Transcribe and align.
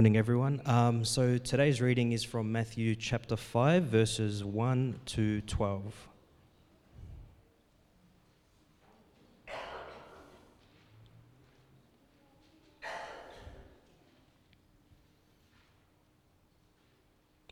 morning, 0.00 0.16
everyone. 0.16 0.62
Um, 0.64 1.04
so 1.04 1.36
today's 1.36 1.82
reading 1.82 2.12
is 2.12 2.24
from 2.24 2.50
Matthew 2.50 2.94
chapter 2.94 3.36
5, 3.36 3.82
verses 3.82 4.42
1 4.42 4.98
to 5.04 5.42
12. 5.42 6.08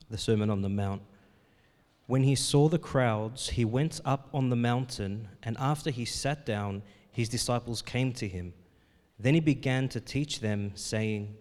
The 0.08 0.16
Sermon 0.16 0.48
on 0.48 0.62
the 0.62 0.70
Mount. 0.70 1.02
When 2.06 2.22
he 2.22 2.34
saw 2.34 2.70
the 2.70 2.78
crowds, 2.78 3.50
he 3.50 3.66
went 3.66 4.00
up 4.06 4.30
on 4.32 4.48
the 4.48 4.56
mountain, 4.56 5.28
and 5.42 5.54
after 5.60 5.90
he 5.90 6.06
sat 6.06 6.46
down, 6.46 6.82
his 7.12 7.28
disciples 7.28 7.82
came 7.82 8.14
to 8.14 8.26
him. 8.26 8.54
Then 9.18 9.34
he 9.34 9.40
began 9.40 9.90
to 9.90 10.00
teach 10.00 10.40
them, 10.40 10.72
saying, 10.76 11.36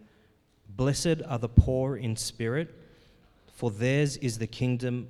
Blessed 0.78 1.24
are 1.28 1.40
the 1.40 1.50
poor 1.50 1.98
in 1.98 2.16
spirit, 2.16 2.74
for 3.52 3.72
theirs 3.72 4.16
is 4.18 4.38
the 4.38 4.46
kingdom, 4.46 5.10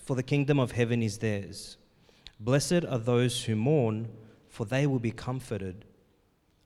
for 0.00 0.16
the 0.16 0.22
kingdom 0.22 0.58
of 0.58 0.72
heaven 0.72 1.02
is 1.02 1.18
theirs. 1.18 1.76
Blessed 2.40 2.86
are 2.88 2.98
those 2.98 3.44
who 3.44 3.54
mourn, 3.54 4.08
for 4.48 4.64
they 4.64 4.86
will 4.86 4.98
be 4.98 5.10
comforted. 5.10 5.84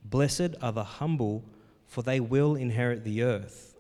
Blessed 0.05 0.55
are 0.63 0.71
the 0.71 0.85
humble, 0.85 1.43
for 1.89 2.03
they 2.03 2.21
will 2.21 2.55
inherit 2.55 3.03
the 3.03 3.25
earth. 3.25 3.77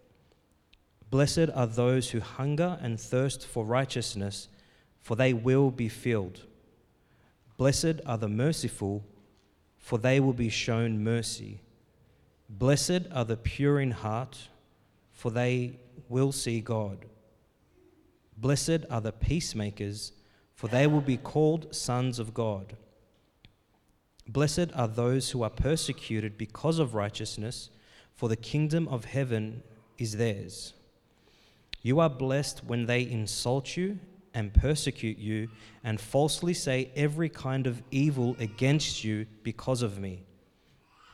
Blessed 1.08 1.48
are 1.54 1.68
those 1.68 2.10
who 2.10 2.18
hunger 2.18 2.80
and 2.82 2.98
thirst 2.98 3.46
for 3.46 3.64
righteousness, 3.64 4.48
for 5.00 5.14
they 5.14 5.32
will 5.32 5.70
be 5.70 5.88
filled. 5.88 6.40
Blessed 7.56 8.00
are 8.04 8.18
the 8.18 8.28
merciful, 8.28 9.04
for 9.78 9.98
they 9.98 10.18
will 10.18 10.32
be 10.32 10.48
shown 10.48 11.04
mercy. 11.04 11.60
Blessed 12.50 13.02
are 13.12 13.24
the 13.24 13.36
pure 13.36 13.80
in 13.80 13.92
heart, 13.92 14.48
for 15.12 15.30
they 15.30 15.78
will 16.08 16.32
see 16.32 16.60
God. 16.60 17.06
Blessed 18.36 18.84
are 18.90 19.00
the 19.00 19.12
peacemakers, 19.12 20.12
for 20.56 20.66
they 20.66 20.88
will 20.88 21.00
be 21.00 21.16
called 21.16 21.72
sons 21.72 22.18
of 22.18 22.34
God. 22.34 22.76
Blessed 24.26 24.72
are 24.74 24.88
those 24.88 25.30
who 25.30 25.44
are 25.44 25.50
persecuted 25.50 26.36
because 26.36 26.80
of 26.80 26.94
righteousness, 26.94 27.70
for 28.16 28.28
the 28.28 28.36
kingdom 28.36 28.88
of 28.88 29.04
heaven 29.04 29.62
is 29.96 30.16
theirs. 30.16 30.74
You 31.82 32.00
are 32.00 32.10
blessed 32.10 32.64
when 32.64 32.86
they 32.86 33.02
insult 33.02 33.76
you 33.76 34.00
and 34.34 34.52
persecute 34.52 35.18
you 35.18 35.48
and 35.84 36.00
falsely 36.00 36.54
say 36.54 36.90
every 36.96 37.28
kind 37.28 37.68
of 37.68 37.80
evil 37.92 38.36
against 38.40 39.04
you 39.04 39.26
because 39.44 39.82
of 39.82 39.98
me. 39.98 40.24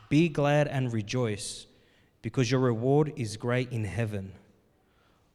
Be 0.09 0.29
glad 0.29 0.69
and 0.69 0.93
rejoice, 0.93 1.67
because 2.23 2.51
your 2.51 2.61
reward 2.61 3.12
is 3.17 3.37
great 3.37 3.73
in 3.73 3.85
heaven. 3.85 4.33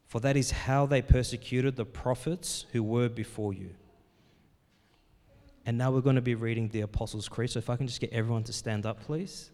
For 0.06 0.20
that 0.20 0.36
is 0.36 0.50
how 0.50 0.86
they 0.86 1.00
persecuted 1.00 1.76
the 1.76 1.84
prophets 1.84 2.66
who 2.72 2.82
were 2.82 3.08
before 3.08 3.52
you. 3.54 3.70
And 5.64 5.78
now 5.78 5.90
we're 5.90 6.00
going 6.00 6.16
to 6.16 6.22
be 6.22 6.34
reading 6.34 6.68
the 6.68 6.80
Apostles' 6.80 7.28
Creed. 7.28 7.50
So 7.50 7.58
if 7.58 7.70
I 7.70 7.76
can 7.76 7.86
just 7.86 8.00
get 8.00 8.12
everyone 8.12 8.44
to 8.44 8.52
stand 8.52 8.84
up, 8.84 9.00
please. 9.00 9.50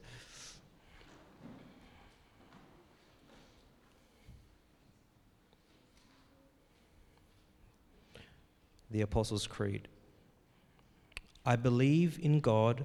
The 8.91 9.03
Apostles' 9.03 9.47
Creed. 9.47 9.87
I 11.45 11.57
believe 11.57 12.19
in 12.23 12.41
God, 12.41 12.85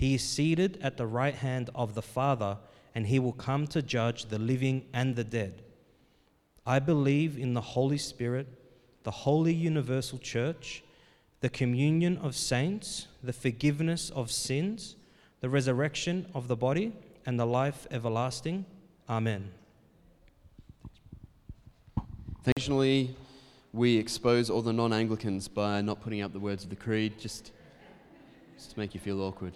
He 0.00 0.14
is 0.14 0.24
seated 0.24 0.78
at 0.80 0.96
the 0.96 1.06
right 1.06 1.34
hand 1.34 1.68
of 1.74 1.94
the 1.94 2.00
Father, 2.00 2.56
and 2.94 3.06
he 3.06 3.18
will 3.18 3.34
come 3.34 3.66
to 3.66 3.82
judge 3.82 4.24
the 4.24 4.38
living 4.38 4.86
and 4.94 5.14
the 5.14 5.24
dead. 5.24 5.60
I 6.64 6.78
believe 6.78 7.36
in 7.36 7.52
the 7.52 7.60
Holy 7.60 7.98
Spirit, 7.98 8.46
the 9.02 9.10
holy 9.10 9.52
universal 9.52 10.18
church, 10.18 10.82
the 11.40 11.50
communion 11.50 12.16
of 12.16 12.34
saints, 12.34 13.08
the 13.22 13.34
forgiveness 13.34 14.08
of 14.08 14.30
sins, 14.30 14.96
the 15.40 15.50
resurrection 15.50 16.24
of 16.34 16.48
the 16.48 16.56
body, 16.56 16.94
and 17.26 17.38
the 17.38 17.44
life 17.44 17.86
everlasting. 17.90 18.64
Amen. 19.06 19.50
Occasionally, 22.46 23.14
we 23.74 23.98
expose 23.98 24.48
all 24.48 24.62
the 24.62 24.72
non 24.72 24.94
Anglicans 24.94 25.46
by 25.46 25.82
not 25.82 26.00
putting 26.00 26.22
up 26.22 26.32
the 26.32 26.40
words 26.40 26.64
of 26.64 26.70
the 26.70 26.76
creed, 26.76 27.18
just, 27.18 27.52
just 28.56 28.70
to 28.70 28.78
make 28.78 28.94
you 28.94 29.00
feel 29.00 29.20
awkward. 29.20 29.52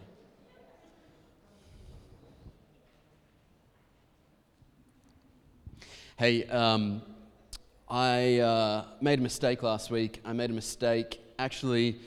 Hey, 6.17 6.45
um, 6.45 7.03
I 7.89 8.39
uh, 8.39 8.85
made 9.01 9.19
a 9.19 9.23
mistake 9.23 9.65
last 9.65 9.91
week. 9.91 10.21
I 10.25 10.33
made 10.33 10.49
a 10.49 10.53
mistake 10.53 11.21
actually 11.41 11.99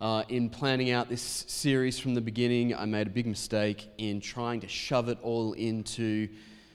uh, 0.00 0.22
in 0.28 0.48
planning 0.48 0.92
out 0.92 1.08
this 1.08 1.44
series 1.48 1.98
from 1.98 2.14
the 2.14 2.20
beginning. 2.20 2.72
I 2.72 2.84
made 2.84 3.08
a 3.08 3.10
big 3.10 3.26
mistake 3.26 3.88
in 3.98 4.20
trying 4.20 4.60
to 4.60 4.68
shove 4.68 5.08
it 5.08 5.18
all 5.22 5.54
into 5.54 6.28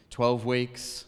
12 0.09 0.43
weeks. 0.43 1.05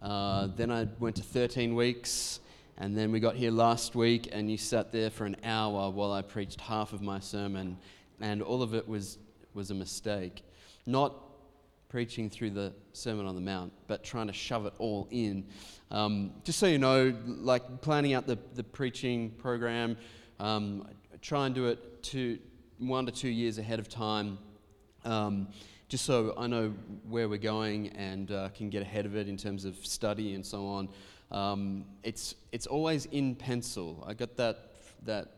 Uh, 0.00 0.48
then 0.56 0.70
I 0.70 0.88
went 0.98 1.16
to 1.16 1.22
13 1.22 1.74
weeks. 1.74 2.40
And 2.78 2.96
then 2.96 3.12
we 3.12 3.20
got 3.20 3.36
here 3.36 3.50
last 3.50 3.94
week, 3.94 4.30
and 4.32 4.50
you 4.50 4.56
sat 4.56 4.90
there 4.90 5.10
for 5.10 5.26
an 5.26 5.36
hour 5.44 5.90
while 5.90 6.12
I 6.12 6.22
preached 6.22 6.62
half 6.62 6.94
of 6.94 7.02
my 7.02 7.20
sermon, 7.20 7.76
and 8.22 8.40
all 8.40 8.62
of 8.62 8.74
it 8.74 8.88
was, 8.88 9.18
was 9.52 9.70
a 9.70 9.74
mistake. 9.74 10.42
Not 10.86 11.14
preaching 11.90 12.30
through 12.30 12.50
the 12.50 12.72
Sermon 12.92 13.26
on 13.26 13.34
the 13.34 13.40
Mount, 13.40 13.72
but 13.88 14.02
trying 14.02 14.28
to 14.28 14.32
shove 14.32 14.64
it 14.64 14.72
all 14.78 15.08
in. 15.10 15.44
Um, 15.90 16.32
just 16.44 16.58
so 16.58 16.66
you 16.66 16.78
know, 16.78 17.12
like 17.26 17.82
planning 17.82 18.14
out 18.14 18.26
the, 18.26 18.38
the 18.54 18.62
preaching 18.62 19.30
program, 19.32 19.96
um, 20.38 20.88
try 21.20 21.46
and 21.46 21.54
do 21.54 21.66
it 21.66 22.02
two, 22.02 22.38
one 22.78 23.06
to 23.06 23.12
two 23.12 23.28
years 23.28 23.58
ahead 23.58 23.80
of 23.80 23.88
time. 23.88 24.38
Um, 25.04 25.48
just 25.88 26.04
so 26.04 26.32
I 26.38 26.46
know 26.46 26.72
where 27.08 27.28
we're 27.28 27.38
going 27.38 27.88
and 27.88 28.30
uh, 28.30 28.48
can 28.50 28.70
get 28.70 28.82
ahead 28.82 29.04
of 29.04 29.16
it 29.16 29.28
in 29.28 29.36
terms 29.36 29.64
of 29.64 29.74
study 29.84 30.34
and 30.34 30.46
so 30.46 30.64
on. 30.66 30.88
Um, 31.32 31.84
it's, 32.04 32.36
it's 32.52 32.68
always 32.68 33.06
in 33.06 33.34
pencil. 33.34 34.04
I 34.06 34.14
got 34.14 34.36
that, 34.36 34.70
that, 35.04 35.28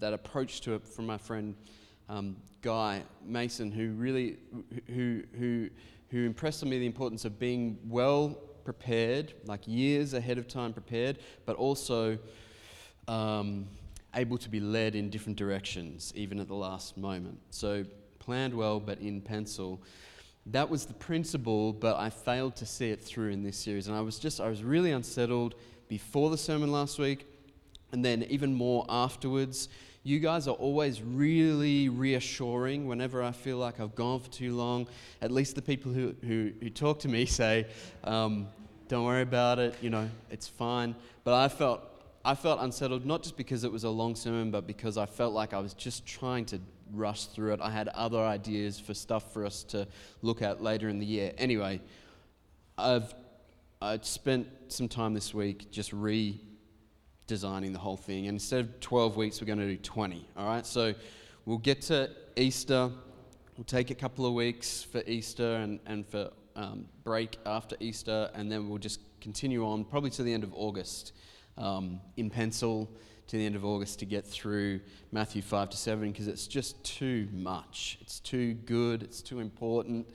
that 0.00 0.12
approach 0.12 0.60
to 0.62 0.74
it 0.74 0.86
from 0.86 1.06
my 1.06 1.16
friend 1.16 1.54
um, 2.08 2.36
Guy 2.62 3.02
Mason, 3.24 3.70
who 3.70 3.92
really 3.92 4.38
who, 4.88 5.22
who, 5.38 5.70
who 6.10 6.24
impressed 6.24 6.62
on 6.62 6.68
me 6.68 6.78
the 6.78 6.86
importance 6.86 7.24
of 7.24 7.38
being 7.38 7.78
well 7.88 8.38
prepared, 8.64 9.34
like 9.44 9.66
years 9.66 10.14
ahead 10.14 10.38
of 10.38 10.48
time 10.48 10.72
prepared, 10.72 11.18
but 11.44 11.56
also 11.56 12.18
um, 13.08 13.66
able 14.14 14.38
to 14.38 14.48
be 14.48 14.60
led 14.60 14.94
in 14.94 15.10
different 15.10 15.38
directions, 15.38 16.12
even 16.16 16.40
at 16.40 16.48
the 16.48 16.54
last 16.54 16.96
moment. 16.96 17.38
So 17.50 17.84
planned 18.18 18.54
well, 18.54 18.80
but 18.80 18.98
in 19.00 19.20
pencil 19.20 19.80
that 20.46 20.70
was 20.70 20.86
the 20.86 20.94
principle, 20.94 21.72
but 21.72 21.96
I 21.96 22.08
failed 22.08 22.56
to 22.56 22.66
see 22.66 22.90
it 22.90 23.02
through 23.02 23.30
in 23.30 23.42
this 23.42 23.56
series. 23.56 23.88
And 23.88 23.96
I 23.96 24.00
was 24.00 24.18
just, 24.18 24.40
I 24.40 24.48
was 24.48 24.62
really 24.62 24.92
unsettled 24.92 25.56
before 25.88 26.30
the 26.30 26.38
sermon 26.38 26.70
last 26.70 26.98
week, 26.98 27.26
and 27.92 28.04
then 28.04 28.22
even 28.24 28.54
more 28.54 28.86
afterwards. 28.88 29.68
You 30.06 30.20
guys 30.20 30.46
are 30.46 30.54
always 30.54 31.02
really 31.02 31.88
reassuring 31.88 32.86
whenever 32.86 33.24
I 33.24 33.32
feel 33.32 33.56
like 33.58 33.80
I've 33.80 33.96
gone 33.96 34.20
for 34.20 34.30
too 34.30 34.54
long. 34.54 34.86
At 35.20 35.32
least 35.32 35.56
the 35.56 35.62
people 35.62 35.92
who, 35.92 36.14
who, 36.24 36.52
who 36.60 36.70
talk 36.70 37.00
to 37.00 37.08
me 37.08 37.26
say, 37.26 37.66
um, 38.04 38.46
don't 38.86 39.04
worry 39.04 39.22
about 39.22 39.58
it, 39.58 39.74
you 39.82 39.90
know, 39.90 40.08
it's 40.30 40.46
fine. 40.46 40.94
But 41.24 41.34
I 41.34 41.48
felt, 41.48 41.80
I 42.24 42.36
felt 42.36 42.60
unsettled, 42.60 43.04
not 43.04 43.24
just 43.24 43.36
because 43.36 43.64
it 43.64 43.72
was 43.72 43.82
a 43.82 43.90
long 43.90 44.14
sermon, 44.14 44.52
but 44.52 44.64
because 44.64 44.96
I 44.96 45.06
felt 45.06 45.34
like 45.34 45.52
I 45.52 45.58
was 45.58 45.74
just 45.74 46.06
trying 46.06 46.44
to 46.44 46.60
rush 46.92 47.24
through 47.24 47.54
it. 47.54 47.60
I 47.60 47.70
had 47.70 47.88
other 47.88 48.20
ideas 48.20 48.78
for 48.78 48.94
stuff 48.94 49.32
for 49.32 49.44
us 49.44 49.64
to 49.64 49.88
look 50.22 50.40
at 50.40 50.62
later 50.62 50.88
in 50.88 51.00
the 51.00 51.06
year. 51.06 51.32
Anyway, 51.36 51.80
I've 52.78 53.12
I've 53.82 54.04
spent 54.04 54.46
some 54.68 54.86
time 54.86 55.14
this 55.14 55.34
week 55.34 55.72
just 55.72 55.92
redesigning 57.26 57.72
the 57.72 57.78
whole 57.78 57.96
thing. 57.96 58.26
And 58.26 58.36
instead 58.36 58.60
of 58.60 58.80
12 58.80 59.16
weeks, 59.16 59.40
we're 59.40 59.46
going 59.46 59.58
to 59.58 59.66
do 59.66 59.76
20. 59.76 60.26
All 60.36 60.46
right? 60.46 60.66
So 60.66 60.94
we'll 61.44 61.58
get 61.58 61.82
to 61.82 62.10
Easter. 62.36 62.90
We'll 63.56 63.64
take 63.64 63.90
a 63.90 63.94
couple 63.94 64.26
of 64.26 64.34
weeks 64.34 64.82
for 64.82 65.02
Easter 65.06 65.56
and, 65.56 65.80
and 65.86 66.06
for 66.06 66.30
um, 66.54 66.86
break 67.04 67.38
after 67.44 67.76
Easter, 67.80 68.30
and 68.34 68.50
then 68.50 68.68
we'll 68.68 68.78
just 68.78 69.00
continue 69.20 69.66
on 69.66 69.84
probably 69.84 70.10
to 70.10 70.22
the 70.22 70.32
end 70.32 70.44
of 70.44 70.52
August 70.54 71.12
um, 71.58 72.00
in 72.16 72.30
pencil 72.30 72.90
to 73.28 73.36
the 73.36 73.44
end 73.44 73.56
of 73.56 73.64
August 73.64 73.98
to 73.98 74.06
get 74.06 74.24
through 74.24 74.80
Matthew 75.10 75.42
5 75.42 75.70
to 75.70 75.76
7 75.76 76.12
because 76.12 76.28
it's 76.28 76.46
just 76.46 76.82
too 76.84 77.28
much. 77.32 77.98
It's 78.00 78.20
too 78.20 78.54
good, 78.54 79.02
it's 79.02 79.20
too 79.20 79.40
important 79.40 80.06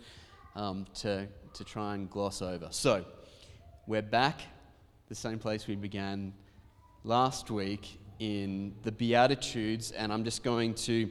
um, 0.56 0.86
to, 0.96 1.28
to 1.54 1.64
try 1.64 1.96
and 1.96 2.10
gloss 2.10 2.42
over. 2.42 2.68
So, 2.72 3.06
we're 3.88 4.02
back 4.02 4.42
the 5.10 5.16
same 5.16 5.40
place 5.40 5.68
we 5.68 5.75
began 5.75 6.31
last 7.03 7.50
week 7.50 8.00
in 8.19 8.74
the 8.83 8.92
Beatitudes, 8.92 9.92
and 9.92 10.13
I'm 10.13 10.24
just 10.24 10.44
going 10.44 10.75
to 10.75 11.09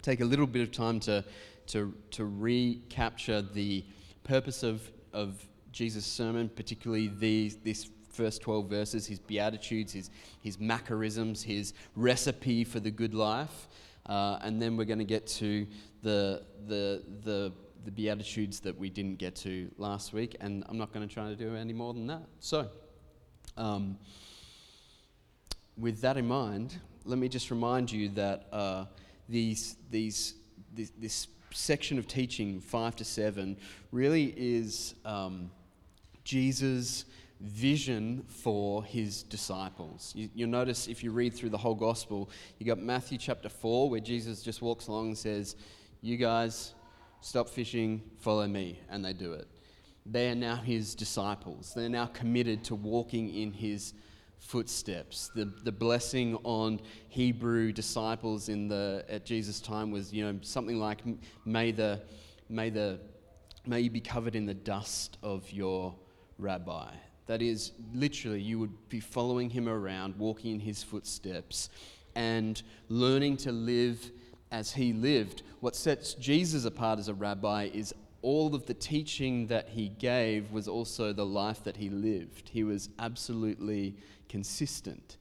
take 0.00 0.20
a 0.20 0.24
little 0.24 0.46
bit 0.46 0.62
of 0.62 0.72
time 0.72 1.00
to, 1.00 1.22
to, 1.66 1.94
to 2.12 2.24
recapture 2.24 3.42
the 3.42 3.84
purpose 4.24 4.62
of, 4.62 4.90
of 5.12 5.46
Jesus' 5.72 6.06
sermon, 6.06 6.48
particularly 6.48 7.08
these, 7.08 7.56
this 7.56 7.90
first 8.10 8.40
12 8.40 8.70
verses, 8.70 9.06
his 9.06 9.18
beatitudes, 9.18 9.92
his, 9.92 10.10
his 10.40 10.56
macarisms, 10.56 11.42
his 11.42 11.74
recipe 11.94 12.64
for 12.64 12.80
the 12.80 12.90
good 12.90 13.14
life. 13.14 13.68
Uh, 14.06 14.38
and 14.40 14.60
then 14.62 14.76
we're 14.76 14.84
going 14.84 14.98
to 14.98 15.04
get 15.04 15.26
to 15.26 15.66
the, 16.02 16.42
the, 16.66 17.02
the, 17.24 17.52
the 17.84 17.90
beatitudes 17.90 18.60
that 18.60 18.76
we 18.78 18.88
didn't 18.88 19.16
get 19.16 19.36
to 19.36 19.70
last 19.76 20.14
week. 20.14 20.36
And 20.40 20.64
I'm 20.68 20.78
not 20.78 20.94
going 20.94 21.06
to 21.06 21.12
try 21.12 21.28
to 21.28 21.36
do 21.36 21.54
any 21.54 21.74
more 21.74 21.92
than 21.92 22.06
that. 22.06 22.22
So, 22.40 22.68
um, 23.58 23.98
with 25.78 26.00
that 26.00 26.16
in 26.16 26.26
mind, 26.26 26.78
let 27.04 27.18
me 27.18 27.28
just 27.28 27.50
remind 27.50 27.90
you 27.90 28.08
that 28.10 28.46
uh, 28.52 28.84
these, 29.28 29.76
these, 29.90 30.34
this, 30.74 30.92
this, 30.98 31.28
section 31.50 31.98
of 31.98 32.06
teaching, 32.06 32.60
5 32.60 32.96
to 32.96 33.04
7, 33.04 33.56
really 33.90 34.34
is 34.36 34.94
um, 35.06 35.50
Jesus' 36.22 37.06
vision 37.40 38.22
for 38.28 38.84
his 38.84 39.22
disciples. 39.22 40.12
You, 40.14 40.28
will 40.36 40.52
notice 40.52 40.88
if 40.88 41.02
you 41.02 41.10
read 41.10 41.32
through 41.32 41.48
the 41.48 41.58
whole 41.58 41.74
gospel, 41.74 42.28
you 42.58 42.66
got 42.66 42.78
Matthew 42.78 43.16
chapter 43.16 43.48
4, 43.48 43.88
where 43.88 44.00
Jesus 44.00 44.42
just 44.42 44.60
walks 44.60 44.88
along 44.88 45.08
and 45.08 45.18
says, 45.18 45.56
You 46.02 46.18
guys, 46.18 46.74
stop 47.22 47.48
fishing, 47.48 48.02
follow 48.18 48.46
me. 48.46 48.80
And 48.90 49.02
they 49.02 49.14
do 49.14 49.32
it. 49.32 49.48
They 50.04 50.30
are 50.30 50.34
now 50.34 50.56
his 50.56 50.94
disciples. 50.94 51.72
They're 51.74 51.88
now 51.88 52.06
committed 52.06 52.64
to 52.64 52.74
walking 52.74 53.34
in 53.34 53.52
his 53.52 53.94
footsteps. 54.38 55.30
The, 55.34 55.46
the 55.64 55.72
blessing 55.72 56.36
on 56.44 56.80
Hebrew 57.08 57.72
disciples 57.72 58.48
in 58.48 58.68
the, 58.68 59.04
at 59.08 59.24
Jesus' 59.24 59.60
time 59.60 59.90
was, 59.90 60.12
you 60.12 60.24
know, 60.24 60.38
something 60.42 60.78
like, 60.78 61.02
may, 61.44 61.70
the, 61.72 62.00
may, 62.48 62.70
the, 62.70 63.00
may 63.66 63.80
you 63.80 63.90
be 63.90 64.00
covered 64.00 64.34
in 64.34 64.46
the 64.46 64.54
dust 64.54 65.18
of 65.22 65.50
your 65.50 65.94
rabbi. 66.38 66.90
That 67.26 67.42
is, 67.42 67.72
literally, 67.92 68.40
you 68.40 68.58
would 68.58 68.88
be 68.88 69.00
following 69.00 69.50
him 69.50 69.68
around, 69.68 70.16
walking 70.16 70.54
in 70.54 70.60
his 70.60 70.82
footsteps, 70.82 71.68
and 72.14 72.62
learning 72.88 73.36
to 73.38 73.52
live 73.52 74.10
as 74.50 74.72
he 74.72 74.94
lived. 74.94 75.42
What 75.60 75.76
sets 75.76 76.14
Jesus 76.14 76.64
apart 76.64 76.98
as 76.98 77.08
a 77.08 77.14
rabbi 77.14 77.64
is 77.74 77.94
all 78.22 78.54
of 78.54 78.66
the 78.66 78.74
teaching 78.74 79.46
that 79.48 79.68
he 79.68 79.90
gave 79.90 80.50
was 80.50 80.68
also 80.68 81.12
the 81.12 81.26
life 81.26 81.62
that 81.64 81.76
he 81.76 81.88
lived. 81.88 82.48
He 82.48 82.64
was 82.64 82.88
absolutely 82.98 83.94
consistent, 84.28 85.16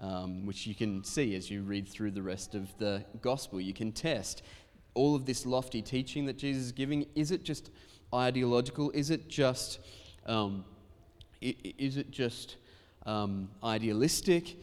um, 0.00 0.46
which 0.46 0.66
you 0.66 0.74
can 0.74 1.04
see 1.04 1.34
as 1.34 1.50
you 1.50 1.62
read 1.62 1.88
through 1.88 2.12
the 2.12 2.22
rest 2.22 2.54
of 2.54 2.76
the 2.78 3.04
gospel. 3.20 3.60
You 3.60 3.74
can 3.74 3.92
test 3.92 4.42
all 4.94 5.14
of 5.14 5.26
this 5.26 5.46
lofty 5.46 5.82
teaching 5.82 6.26
that 6.26 6.36
Jesus 6.36 6.64
is 6.64 6.72
giving. 6.72 7.06
Is 7.14 7.30
it 7.30 7.44
just 7.44 7.70
ideological? 8.12 8.90
Is 8.92 9.10
it 9.10 9.28
just, 9.28 9.80
um, 10.26 10.64
is 11.40 11.96
it 11.96 12.10
just 12.10 12.56
um, 13.06 13.48
idealistic? 13.62 14.56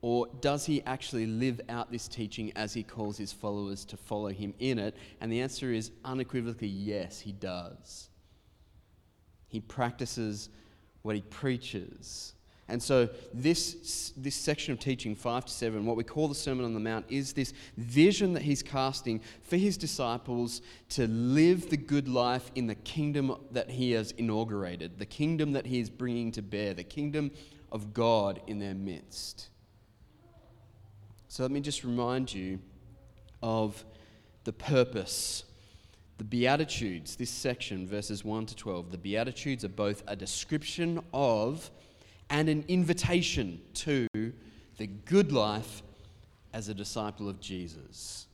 Or 0.00 0.28
does 0.40 0.64
he 0.64 0.82
actually 0.82 1.26
live 1.26 1.60
out 1.68 1.90
this 1.90 2.06
teaching 2.06 2.52
as 2.54 2.72
he 2.72 2.84
calls 2.84 3.16
his 3.16 3.32
followers 3.32 3.84
to 3.86 3.96
follow 3.96 4.28
him 4.28 4.54
in 4.60 4.78
it? 4.78 4.96
And 5.20 5.32
the 5.32 5.40
answer 5.40 5.72
is 5.72 5.90
unequivocally 6.04 6.68
yes, 6.68 7.18
he 7.18 7.32
does. 7.32 8.10
He 9.48 9.60
practices 9.60 10.50
what 11.02 11.16
he 11.16 11.22
preaches. 11.22 12.34
And 12.70 12.82
so, 12.82 13.08
this, 13.32 14.12
this 14.14 14.34
section 14.34 14.74
of 14.74 14.78
teaching, 14.78 15.14
5 15.14 15.46
to 15.46 15.52
7, 15.52 15.86
what 15.86 15.96
we 15.96 16.04
call 16.04 16.28
the 16.28 16.34
Sermon 16.34 16.66
on 16.66 16.74
the 16.74 16.80
Mount, 16.80 17.06
is 17.08 17.32
this 17.32 17.54
vision 17.78 18.34
that 18.34 18.42
he's 18.42 18.62
casting 18.62 19.22
for 19.42 19.56
his 19.56 19.78
disciples 19.78 20.60
to 20.90 21.06
live 21.06 21.70
the 21.70 21.78
good 21.78 22.08
life 22.08 22.50
in 22.54 22.66
the 22.66 22.74
kingdom 22.74 23.34
that 23.52 23.70
he 23.70 23.92
has 23.92 24.10
inaugurated, 24.12 24.98
the 24.98 25.06
kingdom 25.06 25.52
that 25.52 25.64
he 25.64 25.80
is 25.80 25.88
bringing 25.88 26.30
to 26.32 26.42
bear, 26.42 26.74
the 26.74 26.84
kingdom 26.84 27.30
of 27.72 27.94
God 27.94 28.42
in 28.46 28.58
their 28.58 28.74
midst. 28.74 29.48
So, 31.28 31.42
let 31.42 31.50
me 31.50 31.60
just 31.60 31.84
remind 31.84 32.34
you 32.34 32.58
of 33.42 33.82
the 34.44 34.52
purpose. 34.52 35.44
The 36.18 36.24
Beatitudes, 36.24 37.16
this 37.16 37.30
section, 37.30 37.86
verses 37.86 38.24
1 38.24 38.46
to 38.46 38.56
12, 38.56 38.90
the 38.90 38.98
Beatitudes 38.98 39.64
are 39.64 39.68
both 39.68 40.02
a 40.06 40.16
description 40.16 41.00
of 41.14 41.70
and 42.30 42.48
an 42.48 42.64
invitation 42.68 43.60
to 43.74 44.06
the 44.76 44.86
good 44.86 45.32
life 45.32 45.82
as 46.52 46.68
a 46.68 46.74
disciple 46.74 47.28
of 47.28 47.40
Jesus. 47.40 48.26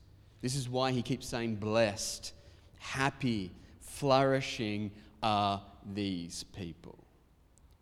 This 0.42 0.54
is 0.54 0.68
why 0.68 0.92
he 0.92 1.02
keeps 1.02 1.26
saying, 1.26 1.56
blessed, 1.56 2.32
happy, 2.78 3.50
flourishing 3.80 4.90
are 5.22 5.62
these 5.94 6.44
people. 6.44 6.98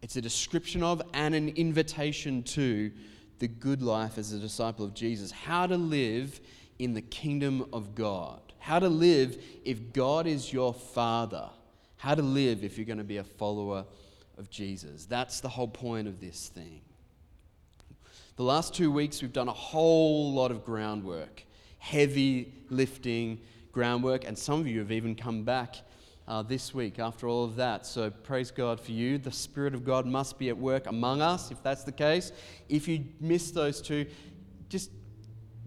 It's 0.01 0.17
a 0.17 0.21
description 0.21 0.83
of 0.83 1.03
and 1.15 1.35
an 1.35 1.51
invitation 1.51 2.43
to 2.45 2.91
the 3.39 3.49
good 3.49 3.83
life 3.83 4.19
as 4.19 4.33
a 4.33 4.39
disciple 4.39 4.85
of 4.85 4.95
Jesus. 4.95 5.31
How 5.31 5.67
to 5.67 5.77
live 5.77 6.41
in 6.79 6.95
the 6.95 7.03
kingdom 7.03 7.67
of 7.73 7.95
God. 7.95 8.41
How 8.59 8.79
to 8.79 8.89
live 8.89 9.43
if 9.65 9.93
God 9.93 10.27
is 10.27 10.53
your 10.53 10.73
Father. 10.73 11.49
How 11.97 12.15
to 12.15 12.23
live 12.23 12.65
if 12.65 12.79
you're 12.79 12.87
going 12.87 12.99
to 12.99 13.05
be 13.05 13.19
a 13.19 13.25
follower 13.25 13.85
of 14.39 14.51
Jesus. 14.51 15.05
That's 15.07 15.41
the 15.41 15.49
whole 15.49 15.69
point 15.69 16.09
of 16.09 16.21
this 16.21 16.49
thing. 16.49 16.81
The 18.37 18.43
last 18.43 18.75
two 18.75 18.91
weeks, 18.91 19.21
we've 19.21 19.33
done 19.33 19.49
a 19.49 19.53
whole 19.53 20.33
lot 20.33 20.51
of 20.51 20.65
groundwork, 20.65 21.45
heavy 21.79 22.53
lifting 22.71 23.41
groundwork, 23.73 24.25
and 24.25 24.37
some 24.39 24.61
of 24.61 24.67
you 24.67 24.79
have 24.79 24.91
even 24.93 25.15
come 25.15 25.45
back 25.45 25.77
uh, 26.29 26.43
this 26.43 26.73
week 26.73 26.99
after 26.99 27.29
all 27.29 27.45
of 27.45 27.57
that. 27.57 27.85
So 27.87 28.11
praise 28.11 28.51
God 28.51 28.81
for 28.81 28.93
you. 28.93 29.19
The 29.19 29.33
Spirit 29.33 29.75
of 29.75 29.85
God 29.85 30.07
must 30.07 30.39
be 30.39 30.49
at 30.49 30.57
work 30.57 30.87
among 30.87 31.21
us, 31.21 31.51
if 31.51 31.63
that's 31.63 31.85
the 31.85 31.93
case. 31.93 32.33
If 32.69 32.89
you 32.89 33.05
missed 33.21 33.55
those 33.55 33.83
two, 33.83 34.07
just 34.69 34.91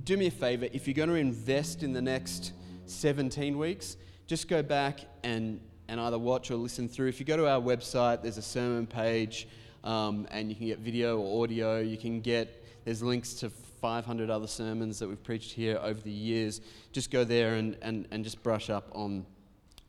do 0.04 0.18
me 0.18 0.28
a 0.28 0.32
favor. 0.32 0.68
If 0.72 0.88
you're 0.88 0.96
going 0.96 1.10
to 1.10 1.16
invest 1.16 1.84
in 1.84 1.94
the 1.94 2.02
next 2.02 2.54
17 2.86 3.58
weeks, 3.58 3.98
just 4.28 4.48
go 4.48 4.64
back 4.64 5.02
and 5.24 5.60
and 5.88 6.00
either 6.00 6.18
watch 6.20 6.52
or 6.52 6.56
listen 6.56 6.90
through. 6.90 7.10
If 7.10 7.20
you 7.20 7.26
go 7.26 7.38
to 7.38 7.48
our 7.48 7.62
website, 7.62 8.22
there's 8.22 8.38
a 8.38 8.42
sermon 8.42 8.88
page, 8.88 9.48
um, 9.84 10.28
and 10.32 10.50
you 10.50 10.56
can 10.56 10.68
get 10.68 10.80
video 10.80 11.20
or 11.20 11.44
audio. 11.44 11.80
You 11.80 11.98
can 11.98 12.22
get 12.22 12.64
there's 12.86 13.02
links 13.02 13.34
to 13.36 13.50
500 13.50 14.30
other 14.30 14.48
sermons 14.48 15.00
that 15.00 15.08
we've 15.08 15.24
preached 15.24 15.52
here 15.52 15.80
over 15.82 16.00
the 16.02 16.12
years. 16.12 16.62
Just 16.92 17.12
go 17.12 17.24
there 17.24 17.56
and, 17.56 17.78
and, 17.82 18.08
and 18.12 18.24
just 18.24 18.42
brush 18.44 18.70
up 18.70 18.90
on 18.94 19.26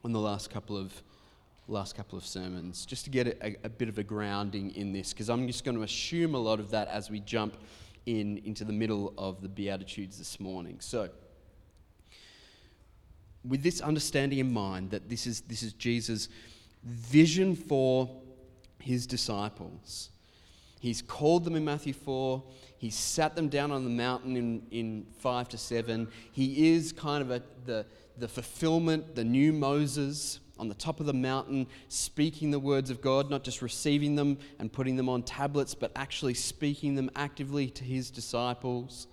on 0.07 0.13
the 0.13 0.21
last 0.21 0.51
couple 0.51 0.77
of 0.77 1.03
last 1.69 1.97
couple 1.97 2.17
of 2.17 2.25
sermons, 2.25 2.87
just 2.87 3.05
to 3.05 3.11
get 3.11 3.27
a, 3.27 3.57
a 3.65 3.69
bit 3.69 3.89
of 3.89 3.99
a 3.99 4.05
grounding 4.05 4.71
in 4.77 4.93
this, 4.93 5.13
because 5.13 5.29
I'm 5.29 5.49
just 5.49 5.65
going 5.65 5.77
to 5.77 5.83
assume 5.83 6.37
a 6.37 6.39
lot 6.39 6.61
of 6.61 6.71
that 6.71 6.87
as 6.87 7.11
we 7.11 7.19
jump 7.19 7.57
in 8.07 8.39
into 8.45 8.65
the 8.65 8.73
middle 8.73 9.13
of 9.19 9.43
the 9.43 9.49
Beatitudes 9.49 10.17
this 10.17 10.39
morning. 10.39 10.77
So 10.79 11.09
with 13.49 13.63
this 13.63 13.81
understanding 13.81 14.39
in 14.39 14.53
mind 14.53 14.91
that 14.91 15.09
this 15.09 15.27
is, 15.27 15.43
this 15.43 15.63
is 15.63 15.73
Jesus' 15.73 16.29
vision 16.85 17.57
for 17.57 18.11
his 18.81 19.07
disciples. 19.07 20.11
He's 20.81 21.03
called 21.03 21.45
them 21.45 21.57
in 21.57 21.65
Matthew 21.65 21.93
4. 21.93 22.43
He 22.79 22.91
sat 22.91 23.35
them 23.35 23.49
down 23.49 23.73
on 23.73 23.85
the 23.85 23.91
mountain 23.91 24.37
in, 24.37 24.63
in 24.71 25.07
5 25.19 25.49
to 25.51 25.59
7. 25.59 26.09
He 26.33 26.75
is 26.75 26.93
kind 26.93 27.23
of 27.23 27.31
a, 27.31 27.43
the, 27.65 27.87
the 28.19 28.29
fulfillment, 28.29 29.15
the 29.15 29.25
new 29.25 29.53
Moses 29.53 30.41
on 30.59 30.69
the 30.69 30.75
top 30.75 31.01
of 31.01 31.07
the 31.07 31.13
mountain, 31.13 31.67
speaking 31.89 32.51
the 32.51 32.59
words 32.59 32.91
of 32.91 33.01
God, 33.01 33.29
not 33.31 33.45
just 33.45 33.61
receiving 33.63 34.15
them 34.15 34.39
and 34.59 34.73
putting 34.73 34.97
them 34.97 35.09
on 35.09 35.23
tablets, 35.23 35.75
but 35.75 35.91
actually 35.97 36.35
speaking 36.35 36.95
them 36.95 37.11
actively 37.15 37.69
to 37.71 37.85
his 37.85 38.11
disciples. 38.11 39.07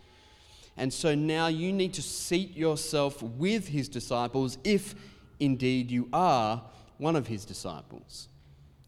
And 0.77 0.91
so 0.91 1.13
now 1.13 1.47
you 1.47 1.71
need 1.71 1.93
to 1.95 2.01
seat 2.01 2.55
yourself 2.55 3.21
with 3.21 3.67
his 3.67 3.87
disciples 3.87 4.57
if 4.63 4.95
indeed 5.39 5.91
you 5.91 6.09
are 6.11 6.63
one 6.97 7.15
of 7.15 7.27
his 7.27 7.45
disciples. 7.45 8.27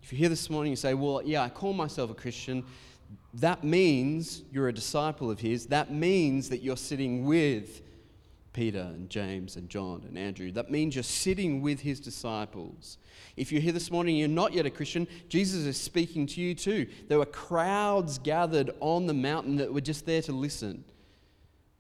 If 0.02 0.12
you're 0.12 0.20
here 0.20 0.30
this 0.30 0.50
morning, 0.50 0.72
you 0.72 0.78
say, 0.78 0.94
Well, 0.94 1.22
yeah, 1.24 1.42
I 1.42 1.50
call 1.50 1.74
myself 1.74 2.12
a 2.12 2.14
Christian. 2.14 2.64
That 3.36 3.64
means 3.64 4.44
you're 4.52 4.68
a 4.68 4.74
disciple 4.74 5.30
of 5.30 5.40
his. 5.40 5.68
That 5.68 5.92
means 5.92 6.50
that 6.50 6.62
you're 6.62 6.78
sitting 6.78 7.26
with 7.26 7.82
Peter 8.56 8.80
and 8.80 9.10
James 9.10 9.58
and 9.58 9.70
John 9.70 10.04
and 10.08 10.18
Andrew. 10.18 10.50
That 10.52 10.72
means 10.72 10.96
you're 10.96 11.04
sitting 11.04 11.62
with 11.62 11.82
his 11.82 12.00
disciples. 12.00 12.98
If 13.36 13.52
you're 13.52 13.62
here 13.62 13.74
this 13.74 13.92
morning 13.92 14.16
you're 14.16 14.30
not 14.30 14.54
yet 14.54 14.66
a 14.66 14.70
Christian, 14.70 15.08
Jesus 15.28 15.66
is 15.66 15.76
speaking 15.76 16.26
to 16.28 16.42
you 16.42 16.56
too. 16.56 16.88
There 17.10 17.20
were 17.20 17.26
crowds 17.26 18.18
gathered 18.18 18.72
on 18.80 19.08
the 19.08 19.14
mountain 19.14 19.58
that 19.58 19.74
were 19.74 19.82
just 19.82 20.06
there 20.06 20.22
to 20.22 20.32
listen. 20.32 20.86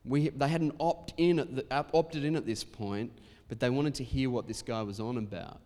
We, 0.05 0.29
they 0.29 0.47
hadn't 0.47 0.75
opt 0.79 1.13
in 1.17 1.38
the, 1.38 1.65
opted 1.93 2.24
in 2.24 2.35
at 2.35 2.45
this 2.45 2.63
point, 2.63 3.12
but 3.47 3.59
they 3.59 3.69
wanted 3.69 3.95
to 3.95 4.03
hear 4.03 4.29
what 4.29 4.47
this 4.47 4.62
guy 4.62 4.81
was 4.83 5.00
on 5.00 5.17
about. 5.17 5.59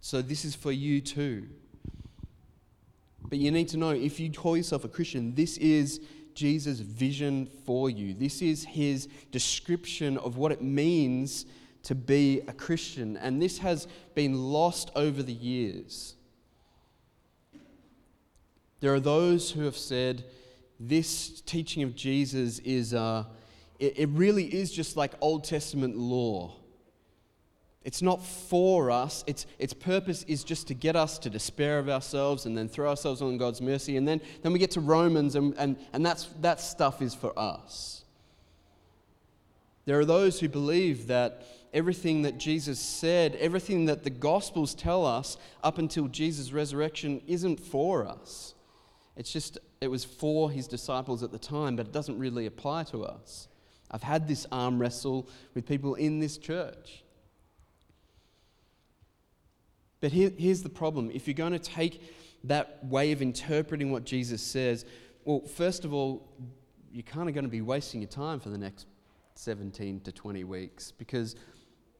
So 0.00 0.22
this 0.22 0.44
is 0.44 0.54
for 0.54 0.72
you 0.72 1.00
too. 1.00 1.48
But 3.28 3.38
you 3.38 3.50
need 3.50 3.68
to 3.68 3.76
know 3.76 3.90
if 3.90 4.18
you 4.18 4.32
call 4.32 4.56
yourself 4.56 4.84
a 4.84 4.88
Christian, 4.88 5.34
this 5.34 5.56
is 5.58 6.00
Jesus' 6.34 6.80
vision 6.80 7.46
for 7.66 7.90
you. 7.90 8.14
This 8.14 8.42
is 8.42 8.64
his 8.64 9.08
description 9.30 10.16
of 10.18 10.36
what 10.36 10.52
it 10.52 10.62
means 10.62 11.46
to 11.82 11.94
be 11.94 12.40
a 12.48 12.52
Christian. 12.52 13.16
And 13.16 13.40
this 13.40 13.58
has 13.58 13.86
been 14.14 14.34
lost 14.34 14.90
over 14.96 15.22
the 15.22 15.32
years. 15.32 16.14
There 18.80 18.94
are 18.94 19.00
those 19.00 19.50
who 19.50 19.62
have 19.62 19.76
said 19.76 20.24
this 20.78 21.42
teaching 21.42 21.82
of 21.82 21.94
Jesus 21.94 22.58
is, 22.60 22.94
uh, 22.94 23.24
it, 23.80 23.98
it 23.98 24.08
really 24.10 24.44
is 24.44 24.70
just 24.70 24.96
like 24.96 25.12
Old 25.20 25.44
Testament 25.44 25.96
law. 25.96 26.54
It's 27.82 28.02
not 28.02 28.24
for 28.24 28.90
us. 28.90 29.24
Its, 29.26 29.46
its 29.58 29.72
purpose 29.72 30.22
is 30.24 30.44
just 30.44 30.68
to 30.68 30.74
get 30.74 30.96
us 30.96 31.18
to 31.20 31.30
despair 31.30 31.78
of 31.78 31.88
ourselves 31.88 32.44
and 32.44 32.56
then 32.56 32.68
throw 32.68 32.90
ourselves 32.90 33.22
on 33.22 33.38
God's 33.38 33.62
mercy. 33.62 33.96
And 33.96 34.06
then, 34.06 34.20
then 34.42 34.52
we 34.52 34.58
get 34.58 34.72
to 34.72 34.80
Romans, 34.80 35.34
and, 35.34 35.54
and, 35.56 35.76
and 35.94 36.04
that's, 36.04 36.26
that 36.42 36.60
stuff 36.60 37.00
is 37.00 37.14
for 37.14 37.36
us. 37.38 38.04
There 39.86 39.98
are 39.98 40.04
those 40.04 40.38
who 40.38 40.48
believe 40.48 41.06
that 41.06 41.46
everything 41.72 42.22
that 42.22 42.36
Jesus 42.36 42.78
said, 42.78 43.34
everything 43.36 43.86
that 43.86 44.04
the 44.04 44.10
Gospels 44.10 44.74
tell 44.74 45.06
us 45.06 45.38
up 45.64 45.78
until 45.78 46.06
Jesus' 46.06 46.52
resurrection, 46.52 47.22
isn't 47.26 47.58
for 47.58 48.06
us. 48.06 48.54
It's 49.16 49.32
just, 49.32 49.56
it 49.80 49.88
was 49.88 50.04
for 50.04 50.50
his 50.50 50.66
disciples 50.66 51.22
at 51.22 51.32
the 51.32 51.38
time, 51.38 51.76
but 51.76 51.86
it 51.86 51.92
doesn't 51.92 52.18
really 52.18 52.44
apply 52.44 52.84
to 52.84 53.04
us. 53.04 53.48
I've 53.90 54.02
had 54.02 54.28
this 54.28 54.46
arm 54.52 54.78
wrestle 54.78 55.28
with 55.54 55.66
people 55.66 55.94
in 55.94 56.20
this 56.20 56.38
church. 56.38 57.02
But 60.00 60.12
here, 60.12 60.32
here's 60.36 60.62
the 60.62 60.70
problem 60.70 61.10
if 61.12 61.26
you're 61.26 61.34
going 61.34 61.52
to 61.52 61.58
take 61.58 62.02
that 62.44 62.84
way 62.84 63.12
of 63.12 63.20
interpreting 63.20 63.92
what 63.92 64.04
Jesus 64.04 64.42
says, 64.42 64.86
well, 65.24 65.40
first 65.40 65.84
of 65.84 65.92
all, 65.92 66.26
you're 66.90 67.02
kind 67.02 67.28
of 67.28 67.34
going 67.34 67.44
to 67.44 67.50
be 67.50 67.60
wasting 67.60 68.00
your 68.00 68.08
time 68.08 68.40
for 68.40 68.48
the 68.48 68.58
next 68.58 68.86
17 69.34 70.00
to 70.00 70.12
20 70.12 70.44
weeks 70.44 70.90
because 70.90 71.36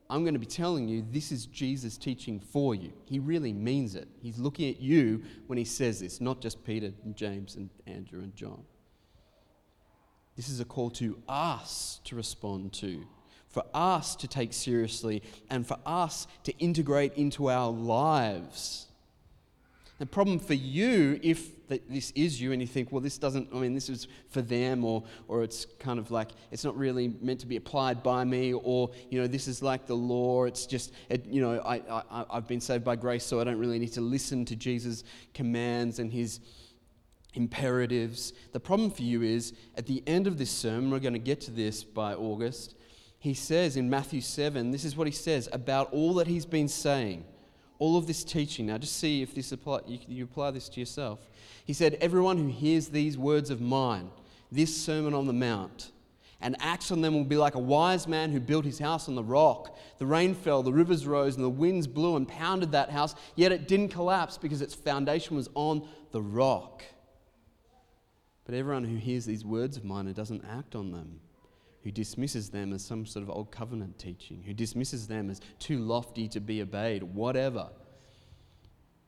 I'm 0.08 0.24
going 0.24 0.34
to 0.34 0.40
be 0.40 0.46
telling 0.46 0.88
you 0.88 1.04
this 1.10 1.30
is 1.30 1.46
Jesus 1.46 1.96
teaching 1.96 2.40
for 2.40 2.74
you. 2.74 2.92
He 3.04 3.18
really 3.18 3.52
means 3.52 3.94
it. 3.94 4.08
He's 4.20 4.38
looking 4.38 4.68
at 4.68 4.80
you 4.80 5.22
when 5.46 5.56
he 5.56 5.64
says 5.64 6.00
this, 6.00 6.20
not 6.20 6.40
just 6.40 6.64
Peter 6.64 6.92
and 7.04 7.14
James 7.14 7.54
and 7.54 7.70
Andrew 7.86 8.20
and 8.20 8.34
John. 8.34 8.64
This 10.36 10.48
is 10.48 10.60
a 10.60 10.64
call 10.64 10.90
to 10.90 11.18
us 11.28 12.00
to 12.04 12.16
respond 12.16 12.72
to 12.74 13.06
for 13.50 13.64
us 13.74 14.14
to 14.16 14.28
take 14.28 14.52
seriously 14.52 15.22
and 15.50 15.66
for 15.66 15.76
us 15.84 16.26
to 16.44 16.56
integrate 16.58 17.14
into 17.14 17.50
our 17.50 17.70
lives. 17.70 18.86
The 19.98 20.06
problem 20.06 20.38
for 20.38 20.54
you, 20.54 21.20
if 21.22 21.68
this 21.68 22.10
is 22.12 22.40
you 22.40 22.52
and 22.52 22.62
you 22.62 22.66
think, 22.66 22.90
well, 22.90 23.02
this 23.02 23.18
doesn't, 23.18 23.48
I 23.52 23.58
mean, 23.58 23.74
this 23.74 23.90
is 23.90 24.08
for 24.30 24.40
them, 24.40 24.82
or, 24.82 25.04
or 25.28 25.42
it's 25.42 25.66
kind 25.78 25.98
of 25.98 26.10
like, 26.10 26.30
it's 26.50 26.64
not 26.64 26.74
really 26.74 27.12
meant 27.20 27.40
to 27.40 27.46
be 27.46 27.56
applied 27.56 28.02
by 28.02 28.24
me, 28.24 28.54
or, 28.54 28.90
you 29.10 29.20
know, 29.20 29.26
this 29.26 29.46
is 29.46 29.62
like 29.62 29.86
the 29.86 29.94
law, 29.94 30.44
it's 30.44 30.64
just, 30.64 30.92
it, 31.10 31.26
you 31.26 31.42
know, 31.42 31.60
I, 31.60 31.82
I, 31.90 32.24
I've 32.30 32.46
been 32.46 32.62
saved 32.62 32.82
by 32.82 32.96
grace, 32.96 33.26
so 33.26 33.40
I 33.40 33.44
don't 33.44 33.58
really 33.58 33.78
need 33.78 33.92
to 33.92 34.00
listen 34.00 34.46
to 34.46 34.56
Jesus' 34.56 35.04
commands 35.34 35.98
and 35.98 36.10
his 36.10 36.40
imperatives. 37.34 38.32
The 38.52 38.60
problem 38.60 38.90
for 38.90 39.02
you 39.02 39.22
is, 39.22 39.52
at 39.76 39.86
the 39.86 40.02
end 40.06 40.26
of 40.26 40.38
this 40.38 40.50
sermon, 40.50 40.90
we're 40.90 40.98
going 40.98 41.12
to 41.14 41.18
get 41.18 41.40
to 41.42 41.50
this 41.50 41.84
by 41.84 42.14
August, 42.14 42.74
he 43.18 43.34
says 43.34 43.76
in 43.76 43.90
Matthew 43.90 44.22
7, 44.22 44.70
this 44.70 44.84
is 44.84 44.96
what 44.96 45.06
he 45.06 45.12
says 45.12 45.48
about 45.52 45.92
all 45.92 46.14
that 46.14 46.26
he's 46.26 46.46
been 46.46 46.68
saying, 46.68 47.24
all 47.78 47.98
of 47.98 48.06
this 48.06 48.24
teaching. 48.24 48.66
Now, 48.66 48.78
just 48.78 48.96
see 48.96 49.22
if 49.22 49.34
this 49.34 49.52
apply, 49.52 49.80
you, 49.86 49.98
you 50.08 50.24
apply 50.24 50.52
this 50.52 50.68
to 50.70 50.80
yourself. 50.80 51.20
He 51.66 51.74
said, 51.74 51.98
Everyone 52.00 52.38
who 52.38 52.48
hears 52.48 52.88
these 52.88 53.18
words 53.18 53.50
of 53.50 53.60
mine, 53.60 54.10
this 54.50 54.74
Sermon 54.74 55.12
on 55.12 55.26
the 55.26 55.34
Mount, 55.34 55.92
and 56.40 56.56
acts 56.60 56.90
on 56.90 57.02
them 57.02 57.14
will 57.14 57.24
be 57.24 57.36
like 57.36 57.54
a 57.54 57.60
wise 57.60 58.08
man 58.08 58.30
who 58.30 58.40
built 58.40 58.64
his 58.64 58.78
house 58.78 59.08
on 59.08 59.14
the 59.14 59.22
rock. 59.22 59.76
The 59.98 60.06
rain 60.06 60.34
fell, 60.34 60.62
the 60.62 60.72
rivers 60.72 61.06
rose, 61.06 61.36
and 61.36 61.44
the 61.44 61.50
winds 61.50 61.86
blew 61.86 62.16
and 62.16 62.26
pounded 62.26 62.72
that 62.72 62.90
house, 62.90 63.14
yet 63.36 63.52
it 63.52 63.68
didn't 63.68 63.90
collapse 63.90 64.38
because 64.38 64.62
its 64.62 64.74
foundation 64.74 65.36
was 65.36 65.50
on 65.54 65.86
the 66.12 66.22
rock. 66.22 66.82
But 68.50 68.58
everyone 68.58 68.82
who 68.82 68.96
hears 68.96 69.26
these 69.26 69.44
words 69.44 69.76
of 69.76 69.84
mine 69.84 70.06
and 70.06 70.16
doesn't 70.16 70.44
act 70.44 70.74
on 70.74 70.90
them 70.90 71.20
who 71.84 71.92
dismisses 71.92 72.50
them 72.50 72.72
as 72.72 72.84
some 72.84 73.06
sort 73.06 73.22
of 73.22 73.30
old 73.30 73.52
covenant 73.52 73.96
teaching, 73.96 74.42
who 74.44 74.52
dismisses 74.52 75.06
them 75.06 75.30
as 75.30 75.40
too 75.60 75.78
lofty 75.78 76.26
to 76.26 76.40
be 76.40 76.60
obeyed, 76.60 77.04
whatever. 77.04 77.68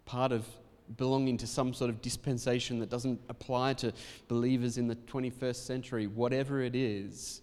Part 0.04 0.30
of 0.30 0.46
belonging 0.96 1.38
to 1.38 1.48
some 1.48 1.74
sort 1.74 1.90
of 1.90 2.00
dispensation 2.00 2.78
that 2.78 2.88
doesn't 2.88 3.20
apply 3.28 3.74
to 3.74 3.92
believers 4.28 4.78
in 4.78 4.86
the 4.86 4.94
21st 4.94 5.56
century, 5.56 6.06
whatever 6.06 6.62
it 6.62 6.76
is. 6.76 7.42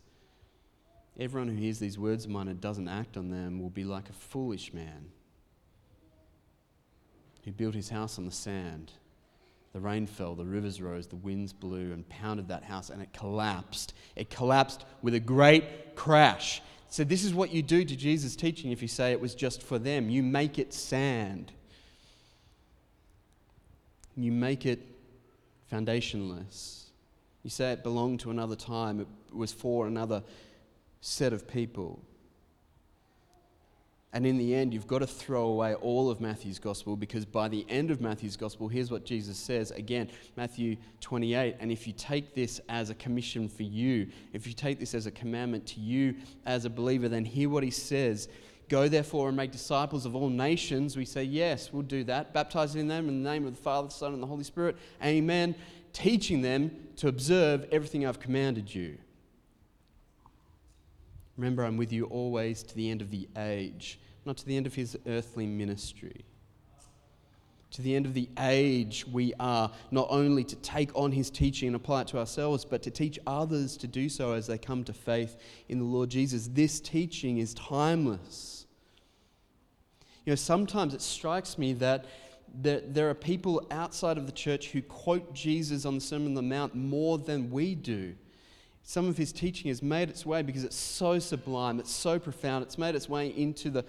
Everyone 1.20 1.50
who 1.50 1.58
hears 1.58 1.79
these 1.79 2.00
words 2.00 2.24
of 2.24 2.32
mine 2.32 2.48
and 2.48 2.62
doesn't 2.62 2.88
act 2.88 3.18
on 3.18 3.29
them 3.29 3.60
will 3.60 3.72
be 3.72 3.84
like 3.84 4.10
a 4.10 4.13
foolish 4.13 4.74
man 4.74 5.12
who 7.44 7.51
built 7.51 7.75
his 7.75 7.89
house 7.89 8.18
on 8.18 8.24
the 8.24 8.32
sand 8.32 8.94
the 9.73 9.79
rain 9.79 10.07
fell, 10.07 10.35
the 10.35 10.45
rivers 10.45 10.81
rose, 10.81 11.07
the 11.07 11.15
winds 11.15 11.53
blew 11.53 11.93
and 11.93 12.07
pounded 12.09 12.47
that 12.47 12.63
house, 12.63 12.89
and 12.89 13.01
it 13.01 13.13
collapsed. 13.13 13.93
It 14.15 14.29
collapsed 14.29 14.85
with 15.01 15.13
a 15.13 15.19
great 15.19 15.95
crash. 15.95 16.61
So, 16.89 17.03
this 17.03 17.23
is 17.23 17.35
what 17.35 17.53
you 17.53 17.61
do 17.61 17.85
to 17.85 17.95
Jesus' 17.95 18.35
teaching 18.35 18.71
if 18.71 18.81
you 18.81 18.88
say 18.88 19.11
it 19.11 19.21
was 19.21 19.35
just 19.35 19.61
for 19.61 19.77
them. 19.77 20.09
You 20.09 20.23
make 20.23 20.57
it 20.57 20.73
sand, 20.73 21.51
you 24.15 24.31
make 24.31 24.65
it 24.65 24.79
foundationless. 25.71 26.85
You 27.43 27.49
say 27.49 27.71
it 27.71 27.83
belonged 27.83 28.19
to 28.21 28.31
another 28.31 28.55
time, 28.55 28.99
it 28.99 29.07
was 29.31 29.53
for 29.53 29.88
another 29.88 30.23
set 31.01 31.31
of 31.31 31.47
people. 31.47 32.01
And 34.11 34.25
in 34.25 34.37
the 34.37 34.55
end, 34.55 34.73
you've 34.73 34.87
got 34.87 34.99
to 34.99 35.07
throw 35.07 35.47
away 35.49 35.75
all 35.75 36.09
of 36.09 36.19
Matthew's 36.19 36.57
gospel 36.57 36.95
because 36.95 37.25
by 37.25 37.47
the 37.47 37.63
end 37.69 37.91
of 37.91 38.01
Matthew's 38.01 38.35
gospel, 38.35 38.67
here's 38.67 38.89
what 38.89 39.05
Jesus 39.05 39.37
says 39.37 39.69
again, 39.71 40.09
Matthew 40.35 40.77
28. 41.01 41.57
And 41.59 41.71
if 41.71 41.85
you 41.85 41.93
take 41.93 42.33
this 42.33 42.59
as 42.69 42.89
a 42.89 42.95
commission 42.95 43.47
for 43.47 43.63
you, 43.63 44.07
if 44.33 44.47
you 44.47 44.53
take 44.53 44.79
this 44.79 44.95
as 44.95 45.05
a 45.05 45.11
commandment 45.11 45.67
to 45.67 45.79
you 45.79 46.15
as 46.47 46.65
a 46.65 46.71
believer, 46.71 47.07
then 47.07 47.23
hear 47.23 47.49
what 47.49 47.63
he 47.63 47.69
says. 47.69 48.29
Go 48.67 48.87
therefore 48.87 49.27
and 49.27 49.37
make 49.37 49.51
disciples 49.51 50.07
of 50.07 50.15
all 50.15 50.29
nations. 50.29 50.97
We 50.97 51.05
say, 51.05 51.23
Yes, 51.23 51.71
we'll 51.71 51.83
do 51.83 52.03
that. 52.05 52.33
Baptizing 52.33 52.87
them 52.87 53.09
in 53.09 53.23
the 53.23 53.29
name 53.29 53.45
of 53.45 53.55
the 53.55 53.61
Father, 53.61 53.89
the 53.89 53.93
Son, 53.93 54.13
and 54.13 54.21
the 54.21 54.27
Holy 54.27 54.43
Spirit. 54.43 54.75
Amen. 55.03 55.53
Teaching 55.93 56.41
them 56.41 56.71
to 56.97 57.07
observe 57.07 57.67
everything 57.71 58.05
I've 58.05 58.19
commanded 58.19 58.73
you. 58.73 58.97
Remember, 61.39 61.63
I'm 61.63 61.77
with 61.77 61.93
you 61.93 62.03
always 62.08 62.63
to 62.63 62.75
the 62.75 62.91
end 62.91 63.01
of 63.01 63.12
the 63.12 63.29
age, 63.38 63.98
not 64.25 64.36
to 64.38 64.46
the 64.46 64.58
end 64.58 64.67
of 64.67 64.75
his 64.75 64.98
earthly 65.08 65.48
ministry. 65.48 66.25
To 67.72 67.81
the 67.81 67.96
end 67.96 68.05
of 68.05 68.13
the 68.13 68.27
age, 68.39 69.05
we 69.10 69.34
are 69.39 69.72
not 69.89 70.08
only 70.10 70.43
to 70.43 70.58
take 70.58 70.93
on 70.96 71.13
his 71.13 71.29
teaching 71.29 71.67
and 71.67 71.77
apply 71.77 72.01
it 72.01 72.08
to 72.08 72.17
ourselves, 72.17 72.65
but 72.65 72.84
to 72.84 72.91
teach 72.91 73.17
others 73.25 73.77
to 73.77 73.88
do 73.88 74.10
so 74.10 74.34
as 74.34 74.48
they 74.48 74.58
come 74.58 74.84
to 74.84 74.91
faith 74.91 75.38
in 75.69 75.79
the 75.79 75.86
Lord 75.86 76.10
Jesus. 76.10 76.50
This 76.51 76.81
teaching 76.81 77.38
is 77.38 77.53
timeless. 77.53 78.65
You 80.25 80.31
know, 80.31 80.36
sometimes 80.36 80.93
it 80.93 81.01
strikes 81.01 81.58
me 81.58 81.72
that 81.72 82.03
there 82.53 83.10
are 83.10 83.13
people 83.13 83.65
outside 83.72 84.17
of 84.17 84.25
the 84.25 84.34
church 84.34 84.72
who 84.72 84.81
quote 84.81 85.34
Jesus 85.34 85.86
on 85.86 85.96
the 85.96 86.01
Sermon 86.01 86.27
on 86.27 86.34
the 86.34 86.41
Mount 86.41 86.75
more 86.75 87.17
than 87.17 87.50
we 87.50 87.75
do 87.75 88.15
some 88.89 89.08
of 89.08 89.15
his 89.15 89.31
teaching 89.31 89.69
has 89.69 89.84
made 89.84 90.10
its 90.10 90.25
way 90.25 90.41
because 90.41 90.63
it's 90.63 90.75
so 90.75 91.19
sublime, 91.19 91.79
it's 91.79 91.91
so 91.91 92.17
profound, 92.17 92.63
it's 92.63 92.79
made 92.79 92.96
its 92.96 93.08
way 93.08 93.27
into 93.38 93.69
the, 93.69 93.86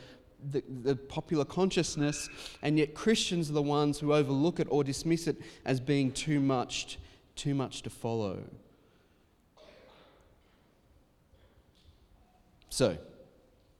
the, 0.50 0.62
the, 0.82 0.94
popular 0.94 1.42
consciousness, 1.42 2.28
and 2.60 2.78
yet 2.78 2.94
Christians 2.94 3.48
are 3.48 3.54
the 3.54 3.62
ones 3.62 3.98
who 3.98 4.12
overlook 4.12 4.60
it 4.60 4.66
or 4.68 4.84
dismiss 4.84 5.26
it 5.26 5.40
as 5.64 5.80
being 5.80 6.12
too 6.12 6.38
much, 6.38 6.98
too 7.34 7.54
much 7.54 7.80
to 7.80 7.88
follow. 7.88 8.42
So, 12.68 12.98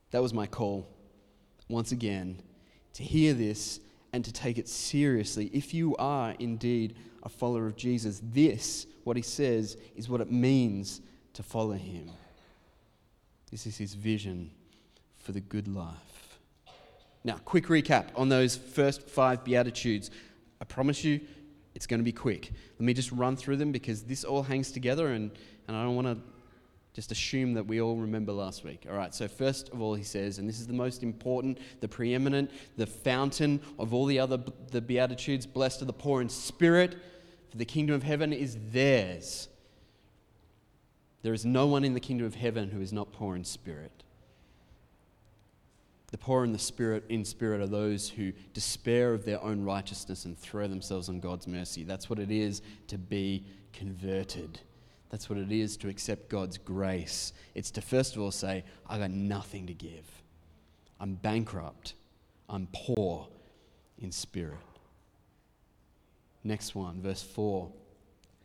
that 0.09 0.23
was 0.23 0.33
my 0.33 0.47
call, 0.47 0.87
once 1.69 1.91
again, 1.91 2.41
to 2.95 3.03
hear 3.03 3.35
this 3.35 3.79
and 4.11 4.25
to 4.25 4.33
take 4.33 4.57
it 4.57 4.67
seriously. 4.67 5.51
If 5.53 5.71
you 5.71 5.95
are 5.97 6.33
indeed 6.39 6.95
a 7.21 7.29
follower 7.29 7.67
of 7.67 7.75
Jesus, 7.75 8.23
this, 8.33 8.87
what 9.03 9.17
he 9.17 9.21
says, 9.21 9.77
is 9.95 10.09
what 10.09 10.19
it 10.19 10.31
means 10.31 11.01
to 11.33 11.43
follow 11.43 11.73
him. 11.73 12.09
This 13.51 13.65
is 13.67 13.77
his 13.77 13.93
vision 13.93 14.51
for 15.19 15.31
the 15.31 15.41
good 15.41 15.67
life. 15.67 16.39
Now, 17.23 17.37
quick 17.45 17.67
recap 17.67 18.07
on 18.15 18.29
those 18.29 18.55
first 18.55 19.07
five 19.07 19.43
Beatitudes. 19.43 20.09
I 20.59 20.65
promise 20.65 21.03
you 21.03 21.21
it's 21.75 21.85
going 21.85 21.99
to 21.99 22.03
be 22.03 22.11
quick. 22.11 22.51
Let 22.79 22.85
me 22.85 22.93
just 22.93 23.11
run 23.11 23.35
through 23.35 23.57
them 23.57 23.71
because 23.71 24.03
this 24.03 24.23
all 24.23 24.43
hangs 24.43 24.71
together 24.71 25.09
and, 25.09 25.31
and 25.67 25.77
I 25.77 25.83
don't 25.83 25.95
want 25.95 26.07
to 26.07 26.17
just 26.93 27.11
assume 27.11 27.53
that 27.53 27.65
we 27.65 27.79
all 27.79 27.95
remember 27.95 28.33
last 28.33 28.63
week. 28.63 28.85
All 28.89 28.97
right, 28.97 29.13
so 29.13 29.27
first 29.27 29.69
of 29.69 29.81
all, 29.81 29.93
he 29.93 30.03
says, 30.03 30.39
and 30.39 30.49
this 30.49 30.59
is 30.59 30.67
the 30.67 30.73
most 30.73 31.03
important, 31.03 31.59
the 31.79 31.87
preeminent, 31.87 32.51
the 32.75 32.85
fountain 32.85 33.61
of 33.79 33.93
all 33.93 34.05
the 34.05 34.19
other 34.19 34.39
the 34.71 34.81
Beatitudes 34.81 35.45
blessed 35.45 35.81
are 35.81 35.85
the 35.85 35.93
poor 35.93 36.21
in 36.21 36.27
spirit, 36.27 36.97
for 37.49 37.57
the 37.57 37.65
kingdom 37.65 37.95
of 37.95 38.03
heaven 38.03 38.33
is 38.33 38.57
theirs. 38.71 39.47
There 41.21 41.33
is 41.33 41.45
no 41.45 41.67
one 41.67 41.83
in 41.83 41.93
the 41.93 41.99
kingdom 41.99 42.25
of 42.25 42.35
heaven 42.35 42.69
who 42.69 42.81
is 42.81 42.91
not 42.91 43.11
poor 43.11 43.35
in 43.35 43.43
spirit. 43.43 44.03
The 46.11 46.17
poor 46.17 46.43
in 46.43 46.51
the 46.51 46.59
spirit 46.59 47.05
in 47.07 47.23
spirit 47.23 47.61
are 47.61 47.67
those 47.67 48.09
who 48.09 48.33
despair 48.53 49.13
of 49.13 49.23
their 49.23 49.41
own 49.41 49.63
righteousness 49.63 50.25
and 50.25 50.37
throw 50.37 50.67
themselves 50.67 51.07
on 51.07 51.21
God's 51.21 51.47
mercy. 51.47 51.83
That's 51.83 52.09
what 52.09 52.19
it 52.19 52.31
is 52.31 52.61
to 52.87 52.97
be 52.97 53.45
converted. 53.71 54.59
That's 55.09 55.29
what 55.29 55.39
it 55.39 55.51
is 55.51 55.77
to 55.77 55.89
accept 55.89 56.29
God's 56.29 56.57
grace. 56.57 57.33
It's 57.55 57.71
to 57.71 57.81
first 57.81 58.15
of 58.15 58.21
all 58.21 58.31
say, 58.31 58.63
I 58.87 58.97
got 58.97 59.11
nothing 59.11 59.67
to 59.67 59.73
give. 59.73 60.05
I'm 60.99 61.15
bankrupt. 61.15 61.93
I'm 62.49 62.67
poor 62.73 63.27
in 63.99 64.11
spirit. 64.11 64.57
Next 66.43 66.75
one, 66.75 67.01
verse 67.01 67.21
4. 67.21 67.71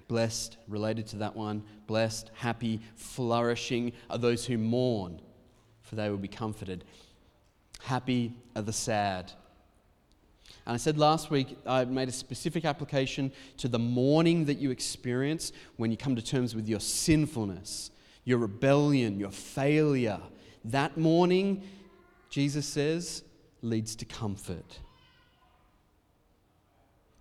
Blessed, 0.08 0.56
related 0.68 1.06
to 1.08 1.16
that 1.16 1.34
one, 1.34 1.62
blessed, 1.86 2.30
happy, 2.34 2.80
flourishing 2.94 3.92
are 4.08 4.18
those 4.18 4.46
who 4.46 4.56
mourn, 4.56 5.20
for 5.82 5.96
they 5.96 6.08
will 6.10 6.16
be 6.16 6.28
comforted. 6.28 6.84
Happy 7.80 8.34
are 8.54 8.62
the 8.62 8.72
sad, 8.72 9.32
and 10.66 10.74
I 10.74 10.76
said 10.78 10.98
last 10.98 11.30
week, 11.30 11.56
I 11.64 11.84
made 11.84 12.08
a 12.08 12.12
specific 12.12 12.64
application 12.64 13.32
to 13.58 13.68
the 13.68 13.78
mourning 13.78 14.46
that 14.46 14.58
you 14.58 14.72
experience 14.72 15.52
when 15.76 15.92
you 15.92 15.96
come 15.96 16.16
to 16.16 16.22
terms 16.22 16.56
with 16.56 16.68
your 16.68 16.80
sinfulness, 16.80 17.92
your 18.24 18.38
rebellion, 18.38 19.20
your 19.20 19.30
failure. 19.30 20.20
That 20.64 20.96
mourning, 20.96 21.62
Jesus 22.30 22.66
says, 22.66 23.22
leads 23.62 23.94
to 23.96 24.04
comfort. 24.04 24.80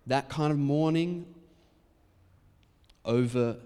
That 0.08 0.28
kind 0.28 0.52
of 0.52 0.58
mourning 0.58 1.26
over 3.06 3.56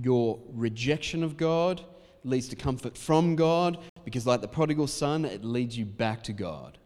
your 0.00 0.38
rejection 0.52 1.22
of 1.22 1.36
God 1.36 1.82
leads 2.24 2.48
to 2.48 2.56
comfort 2.56 2.96
from 2.96 3.36
God 3.36 3.78
because, 4.04 4.26
like 4.26 4.40
the 4.40 4.48
prodigal 4.48 4.86
son, 4.86 5.24
it 5.24 5.44
leads 5.44 5.76
you 5.76 5.84
back 5.84 6.22
to 6.24 6.32
God 6.32 6.78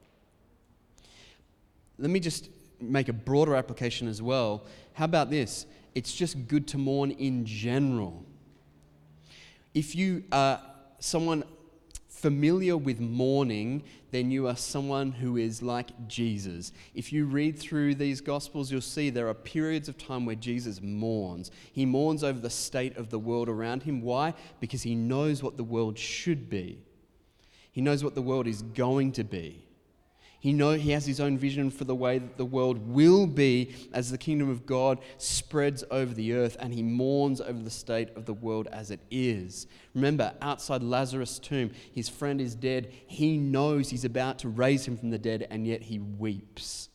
let 1.98 2.10
me 2.10 2.20
just 2.20 2.50
make 2.80 3.08
a 3.08 3.12
broader 3.12 3.54
application 3.54 4.08
as 4.08 4.20
well. 4.20 4.64
How 4.92 5.06
about 5.06 5.30
this? 5.30 5.66
It's 5.94 6.12
just 6.12 6.46
good 6.46 6.66
to 6.68 6.78
mourn 6.78 7.10
in 7.12 7.44
general. 7.46 8.24
If 9.74 9.94
you 9.94 10.24
are 10.30 10.60
someone 10.98 11.44
familiar 12.16 12.76
with 12.76 12.98
mourning, 12.98 13.82
then 14.10 14.30
you 14.30 14.48
are 14.48 14.56
someone 14.56 15.12
who 15.12 15.36
is 15.36 15.62
like 15.62 16.08
Jesus. 16.08 16.72
If 16.94 17.12
you 17.12 17.26
read 17.26 17.58
through 17.58 17.96
these 17.96 18.22
Gospels, 18.22 18.72
you'll 18.72 18.80
see 18.80 19.10
there 19.10 19.28
are 19.28 19.34
periods 19.34 19.88
of 19.88 19.98
time 19.98 20.24
where 20.24 20.34
Jesus 20.34 20.80
mourns. 20.80 21.50
He 21.72 21.84
mourns 21.84 22.24
over 22.24 22.40
the 22.40 22.50
state 22.50 22.96
of 22.96 23.10
the 23.10 23.18
world 23.18 23.48
around 23.50 23.82
him. 23.82 24.00
Why? 24.00 24.32
Because 24.60 24.82
he 24.82 24.94
knows 24.94 25.42
what 25.42 25.58
the 25.58 25.64
world 25.64 25.98
should 25.98 26.48
be, 26.48 26.78
he 27.70 27.82
knows 27.82 28.02
what 28.02 28.14
the 28.14 28.22
world 28.22 28.46
is 28.46 28.62
going 28.62 29.12
to 29.12 29.24
be. 29.24 29.65
He 30.38 30.52
know 30.52 30.72
he 30.72 30.90
has 30.90 31.06
his 31.06 31.20
own 31.20 31.38
vision 31.38 31.70
for 31.70 31.84
the 31.84 31.94
way 31.94 32.18
that 32.18 32.36
the 32.36 32.44
world 32.44 32.88
will 32.88 33.26
be 33.26 33.74
as 33.92 34.10
the 34.10 34.18
kingdom 34.18 34.50
of 34.50 34.66
God 34.66 35.00
spreads 35.18 35.82
over 35.90 36.12
the 36.12 36.34
earth 36.34 36.56
and 36.60 36.72
he 36.72 36.82
mourns 36.82 37.40
over 37.40 37.62
the 37.62 37.70
state 37.70 38.10
of 38.16 38.26
the 38.26 38.34
world 38.34 38.68
as 38.70 38.90
it 38.90 39.00
is. 39.10 39.66
Remember, 39.94 40.34
outside 40.42 40.82
Lazarus' 40.82 41.38
tomb, 41.38 41.70
his 41.92 42.08
friend 42.08 42.40
is 42.40 42.54
dead. 42.54 42.92
He 43.06 43.38
knows 43.38 43.90
he's 43.90 44.04
about 44.04 44.38
to 44.40 44.48
raise 44.48 44.86
him 44.86 44.96
from 44.96 45.10
the 45.10 45.18
dead 45.18 45.46
and 45.50 45.66
yet 45.66 45.82
he 45.82 45.98
weeps. 45.98 46.90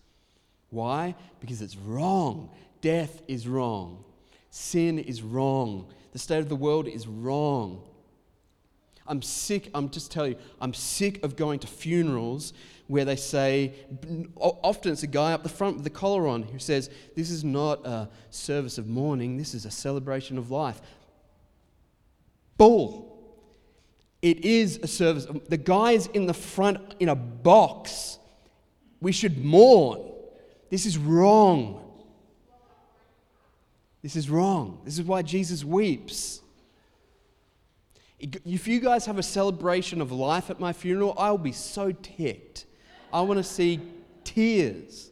Why? 0.70 1.16
Because 1.40 1.62
it's 1.62 1.76
wrong. 1.76 2.52
Death 2.82 3.22
is 3.28 3.48
wrong. 3.48 4.04
Sin 4.50 5.00
is 5.00 5.22
wrong. 5.22 5.88
The 6.14 6.20
state 6.20 6.40
of 6.40 6.50
the 6.50 6.56
world 6.56 6.88
is 6.88 7.08
wrong. 7.08 7.84
I'm 9.08 9.22
sick, 9.22 9.70
I'm 9.74 9.90
just 9.90 10.12
telling 10.12 10.34
you, 10.34 10.38
I'm 10.62 10.74
sick 10.74 11.24
of 11.24 11.36
going 11.36 11.60
to 11.60 11.68
funerals 11.68 12.54
where 12.92 13.06
they 13.06 13.16
say, 13.16 13.74
often 14.36 14.92
it's 14.92 15.04
a 15.04 15.08
guy 15.08 15.32
up 15.32 15.44
the 15.44 15.50
front 15.50 15.76
with 15.76 15.86
the 15.86 15.90
collar 15.90 16.28
on 16.28 16.44
who 16.44 16.60
says, 16.60 16.90
This 17.16 17.32
is 17.32 17.42
not 17.42 17.86
a 17.88 18.10
service 18.32 18.78
of 18.78 18.86
mourning, 18.86 19.38
this 19.38 19.54
is 19.54 19.64
a 19.64 19.72
celebration 19.72 20.38
of 20.38 20.52
life. 20.52 20.82
Bull. 22.58 23.08
It 24.22 24.44
is 24.44 24.78
a 24.84 24.88
service. 24.88 25.26
The 25.48 25.56
guy 25.56 25.94
is 25.94 26.08
in 26.08 26.26
the 26.26 26.34
front 26.34 26.96
in 27.00 27.08
a 27.08 27.16
box. 27.16 28.20
We 29.00 29.14
should 29.14 29.44
mourn. 29.44 30.12
This 30.70 30.86
is 30.86 30.98
wrong. 30.98 31.82
This 34.02 34.18
is 34.18 34.30
wrong. 34.30 34.82
This 34.84 35.00
is 35.00 35.06
why 35.06 35.22
Jesus 35.22 35.64
weeps. 35.64 36.42
If 38.20 38.68
you 38.68 38.82
guys 38.82 39.06
have 39.06 39.18
a 39.18 39.24
celebration 39.24 40.02
of 40.02 40.12
life 40.12 40.50
at 40.50 40.60
my 40.60 40.74
funeral, 40.74 41.16
I'll 41.18 41.38
be 41.38 41.54
so 41.54 41.94
ticked. 41.94 42.66
I 43.14 43.22
want 43.22 43.38
to 43.38 43.44
see 43.44 43.80
tears. 44.24 45.12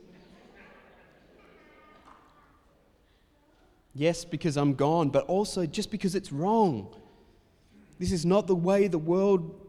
Yes, 3.94 4.24
because 4.24 4.56
I'm 4.56 4.76
gone, 4.76 5.10
but 5.10 5.26
also 5.26 5.66
just 5.66 5.92
because 5.92 6.16
it's 6.16 6.32
wrong. 6.32 6.96
This 7.98 8.12
is 8.12 8.26
not 8.26 8.48
the 8.48 8.56
way 8.56 8.88
the 8.88 8.98
world 8.98 9.68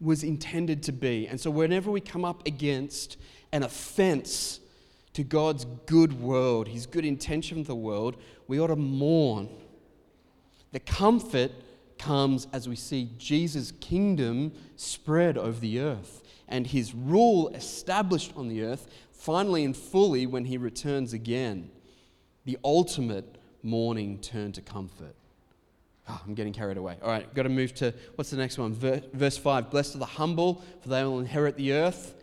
was 0.00 0.24
intended 0.24 0.82
to 0.84 0.92
be. 0.92 1.26
And 1.28 1.38
so, 1.38 1.50
whenever 1.50 1.90
we 1.90 2.00
come 2.00 2.24
up 2.24 2.46
against 2.46 3.18
an 3.52 3.62
offense 3.62 4.60
to 5.12 5.22
God's 5.22 5.66
good 5.84 6.20
world, 6.20 6.68
His 6.68 6.86
good 6.86 7.04
intention 7.04 7.62
for 7.62 7.68
the 7.68 7.74
world, 7.74 8.16
we 8.48 8.58
ought 8.58 8.68
to 8.68 8.76
mourn. 8.76 9.50
The 10.72 10.80
comfort 10.80 11.52
comes 11.98 12.46
as 12.52 12.66
we 12.66 12.76
see 12.76 13.10
Jesus' 13.18 13.72
kingdom 13.72 14.52
spread 14.76 15.36
over 15.36 15.60
the 15.60 15.80
earth 15.80 16.22
and 16.50 16.66
his 16.66 16.94
rule 16.94 17.48
established 17.48 18.32
on 18.36 18.48
the 18.48 18.62
earth, 18.62 18.88
finally 19.12 19.64
and 19.64 19.76
fully 19.76 20.26
when 20.26 20.44
he 20.44 20.58
returns 20.58 21.12
again. 21.12 21.70
The 22.44 22.58
ultimate 22.64 23.38
mourning 23.62 24.18
turned 24.18 24.54
to 24.56 24.62
comfort. 24.62 25.14
Oh, 26.08 26.20
I'm 26.26 26.34
getting 26.34 26.52
carried 26.52 26.76
away. 26.76 26.96
All 27.02 27.08
right, 27.08 27.32
got 27.34 27.44
to 27.44 27.48
move 27.48 27.74
to 27.76 27.94
what's 28.16 28.30
the 28.30 28.36
next 28.36 28.58
one? 28.58 28.74
Verse 28.74 29.38
5 29.38 29.70
Blessed 29.70 29.94
are 29.94 29.98
the 29.98 30.04
humble, 30.04 30.62
for 30.80 30.88
they 30.88 31.04
will 31.04 31.20
inherit 31.20 31.56
the 31.56 31.72
earth. 31.72 32.14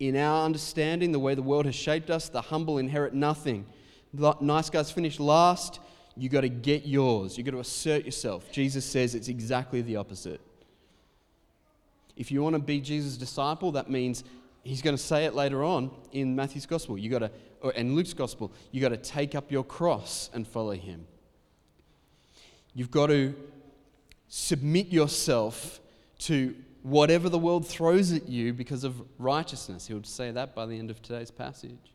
In 0.00 0.16
our 0.16 0.44
understanding, 0.44 1.12
the 1.12 1.18
way 1.18 1.34
the 1.34 1.42
world 1.42 1.66
has 1.66 1.74
shaped 1.74 2.10
us, 2.10 2.28
the 2.28 2.40
humble 2.40 2.78
inherit 2.78 3.14
nothing. 3.14 3.66
Nice 4.12 4.70
guys 4.70 4.90
finish 4.90 5.20
last 5.20 5.80
you 6.16 6.28
got 6.28 6.42
to 6.42 6.48
get 6.48 6.86
yours. 6.86 7.36
You 7.36 7.44
got 7.44 7.52
to 7.52 7.60
assert 7.60 8.04
yourself. 8.04 8.50
Jesus 8.52 8.84
says 8.84 9.14
it's 9.14 9.28
exactly 9.28 9.82
the 9.82 9.96
opposite. 9.96 10.40
If 12.16 12.30
you 12.30 12.42
want 12.42 12.54
to 12.54 12.60
be 12.60 12.80
Jesus' 12.80 13.16
disciple, 13.16 13.72
that 13.72 13.90
means 13.90 14.24
he's 14.62 14.82
going 14.82 14.96
to 14.96 15.02
say 15.02 15.24
it 15.24 15.34
later 15.34 15.64
on 15.64 15.90
in 16.12 16.36
Matthew's 16.36 16.66
gospel. 16.66 16.96
You 16.96 17.10
got 17.10 17.18
to, 17.20 17.30
and 17.76 17.94
Luke's 17.94 18.12
gospel. 18.12 18.52
You 18.70 18.80
got 18.80 18.90
to 18.90 18.96
take 18.96 19.34
up 19.34 19.50
your 19.50 19.64
cross 19.64 20.30
and 20.32 20.46
follow 20.46 20.72
him. 20.72 21.06
You've 22.74 22.90
got 22.90 23.06
to 23.06 23.34
submit 24.28 24.88
yourself 24.88 25.80
to 26.18 26.54
whatever 26.82 27.28
the 27.28 27.38
world 27.38 27.66
throws 27.66 28.12
at 28.12 28.28
you 28.28 28.52
because 28.52 28.84
of 28.84 29.00
righteousness. 29.18 29.86
He'll 29.86 30.02
say 30.02 30.30
that 30.32 30.54
by 30.54 30.66
the 30.66 30.78
end 30.78 30.90
of 30.90 31.00
today's 31.00 31.30
passage. 31.30 31.94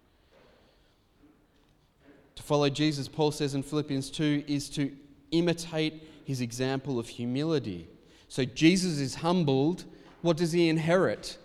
To 2.36 2.44
follow 2.44 2.70
Jesus, 2.70 3.08
Paul 3.08 3.32
says 3.32 3.54
in 3.54 3.64
Philippians 3.64 4.10
2, 4.10 4.46
is 4.48 4.70
to 4.72 4.92
imitate 5.32 6.08
his 6.26 6.42
example 6.42 6.98
of 6.98 7.08
humility. 7.08 7.88
So 8.30 8.46
Jesus 8.46 9.00
is 9.00 9.16
humbled. 9.16 9.84
What 10.22 10.38
does 10.38 10.52
he 10.52 10.70
inherit? 10.70 11.38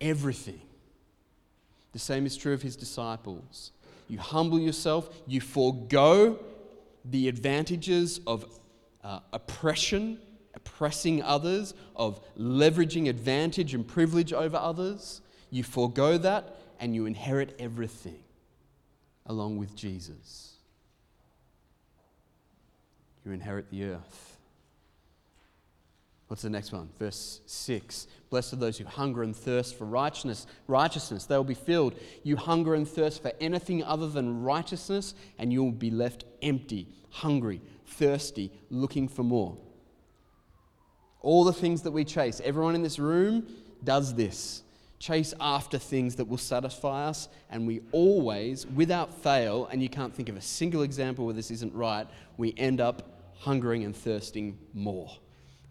Everything. 0.00 0.60
The 1.92 1.98
same 1.98 2.26
is 2.26 2.36
true 2.36 2.52
of 2.52 2.62
his 2.62 2.76
disciples. 2.76 3.72
You 4.08 4.18
humble 4.18 4.58
yourself, 4.58 5.10
you 5.26 5.40
forego 5.40 6.38
the 7.04 7.28
advantages 7.28 8.20
of 8.26 8.44
uh, 9.04 9.20
oppression, 9.32 10.18
oppressing 10.54 11.22
others, 11.22 11.74
of 11.94 12.20
leveraging 12.36 13.08
advantage 13.08 13.74
and 13.74 13.86
privilege 13.86 14.32
over 14.32 14.56
others. 14.56 15.20
You 15.50 15.62
forego 15.62 16.18
that 16.18 16.58
and 16.80 16.94
you 16.94 17.06
inherit 17.06 17.56
everything 17.58 18.22
along 19.26 19.58
with 19.58 19.74
Jesus. 19.74 20.54
You 23.24 23.32
inherit 23.32 23.70
the 23.70 23.84
earth. 23.84 24.27
What's 26.28 26.42
the 26.42 26.50
next 26.50 26.72
one? 26.72 26.90
Verse 26.98 27.40
6. 27.46 28.06
Blessed 28.28 28.52
are 28.52 28.56
those 28.56 28.76
who 28.76 28.84
hunger 28.84 29.22
and 29.22 29.34
thirst 29.34 29.76
for 29.76 29.86
righteousness. 29.86 30.46
Righteousness, 30.66 31.24
they 31.24 31.36
will 31.36 31.44
be 31.44 31.54
filled. 31.54 31.94
You 32.22 32.36
hunger 32.36 32.74
and 32.74 32.86
thirst 32.86 33.22
for 33.22 33.32
anything 33.40 33.82
other 33.82 34.08
than 34.08 34.42
righteousness, 34.42 35.14
and 35.38 35.50
you 35.50 35.64
will 35.64 35.72
be 35.72 35.90
left 35.90 36.24
empty, 36.42 36.86
hungry, 37.08 37.62
thirsty, 37.86 38.52
looking 38.68 39.08
for 39.08 39.22
more. 39.22 39.56
All 41.22 41.44
the 41.44 41.52
things 41.52 41.82
that 41.82 41.92
we 41.92 42.04
chase, 42.04 42.42
everyone 42.44 42.74
in 42.74 42.82
this 42.82 42.98
room 42.98 43.46
does 43.82 44.14
this. 44.14 44.62
Chase 44.98 45.32
after 45.40 45.78
things 45.78 46.16
that 46.16 46.26
will 46.26 46.36
satisfy 46.36 47.06
us, 47.06 47.28
and 47.48 47.66
we 47.66 47.80
always, 47.90 48.66
without 48.66 49.14
fail, 49.22 49.66
and 49.72 49.82
you 49.82 49.88
can't 49.88 50.14
think 50.14 50.28
of 50.28 50.36
a 50.36 50.42
single 50.42 50.82
example 50.82 51.24
where 51.24 51.34
this 51.34 51.50
isn't 51.50 51.74
right, 51.74 52.06
we 52.36 52.52
end 52.58 52.82
up 52.82 53.14
hungering 53.38 53.84
and 53.84 53.96
thirsting 53.96 54.58
more 54.74 55.10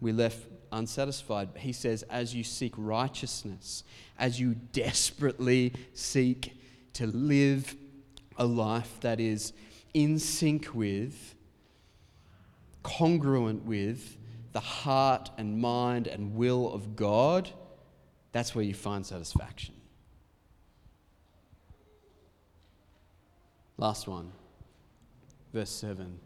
we're 0.00 0.14
left 0.14 0.46
unsatisfied. 0.72 1.50
He 1.56 1.72
says, 1.72 2.02
as 2.04 2.34
you 2.34 2.44
seek 2.44 2.72
righteousness, 2.76 3.84
as 4.18 4.38
you 4.40 4.54
desperately 4.72 5.72
seek 5.94 6.60
to 6.94 7.06
live 7.06 7.74
a 8.36 8.44
life 8.44 9.00
that 9.00 9.20
is 9.20 9.52
in 9.94 10.18
sync 10.18 10.68
with, 10.74 11.34
congruent 12.82 13.64
with 13.64 14.16
the 14.52 14.60
heart 14.60 15.30
and 15.38 15.58
mind 15.58 16.06
and 16.06 16.34
will 16.34 16.72
of 16.72 16.96
God, 16.96 17.50
that's 18.32 18.54
where 18.54 18.64
you 18.64 18.74
find 18.74 19.04
satisfaction. 19.04 19.74
Last 23.76 24.08
one, 24.08 24.32
verse 25.52 25.70
7. 25.70 26.18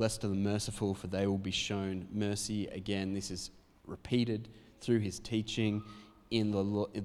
Blessed 0.00 0.24
are 0.24 0.28
the 0.28 0.34
merciful, 0.34 0.94
for 0.94 1.08
they 1.08 1.26
will 1.26 1.36
be 1.36 1.50
shown 1.50 2.08
mercy. 2.10 2.66
Again, 2.68 3.12
this 3.12 3.30
is 3.30 3.50
repeated 3.86 4.48
through 4.80 5.00
his 5.00 5.18
teaching 5.18 5.82
in 6.30 6.50
the, 6.50 6.62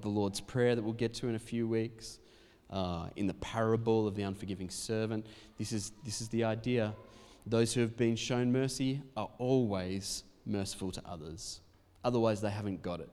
Lord's 0.07 0.39
Prayer 0.39 0.75
that 0.75 0.81
we'll 0.81 0.93
get 0.93 1.13
to 1.15 1.27
in 1.27 1.35
a 1.35 1.39
few 1.39 1.67
weeks, 1.67 2.19
uh, 2.69 3.07
in 3.17 3.27
the 3.27 3.33
parable 3.33 4.07
of 4.07 4.15
the 4.15 4.23
unforgiving 4.23 4.69
servant. 4.69 5.25
This 5.57 5.73
is, 5.73 5.91
this 6.05 6.21
is 6.21 6.29
the 6.29 6.45
idea. 6.45 6.95
Those 7.45 7.73
who 7.73 7.81
have 7.81 7.97
been 7.97 8.15
shown 8.15 8.53
mercy 8.53 9.01
are 9.17 9.29
always 9.39 10.23
merciful 10.45 10.93
to 10.93 11.01
others. 11.05 11.59
Otherwise, 12.05 12.39
they 12.39 12.49
haven't 12.49 12.81
got 12.81 13.01
it. 13.01 13.09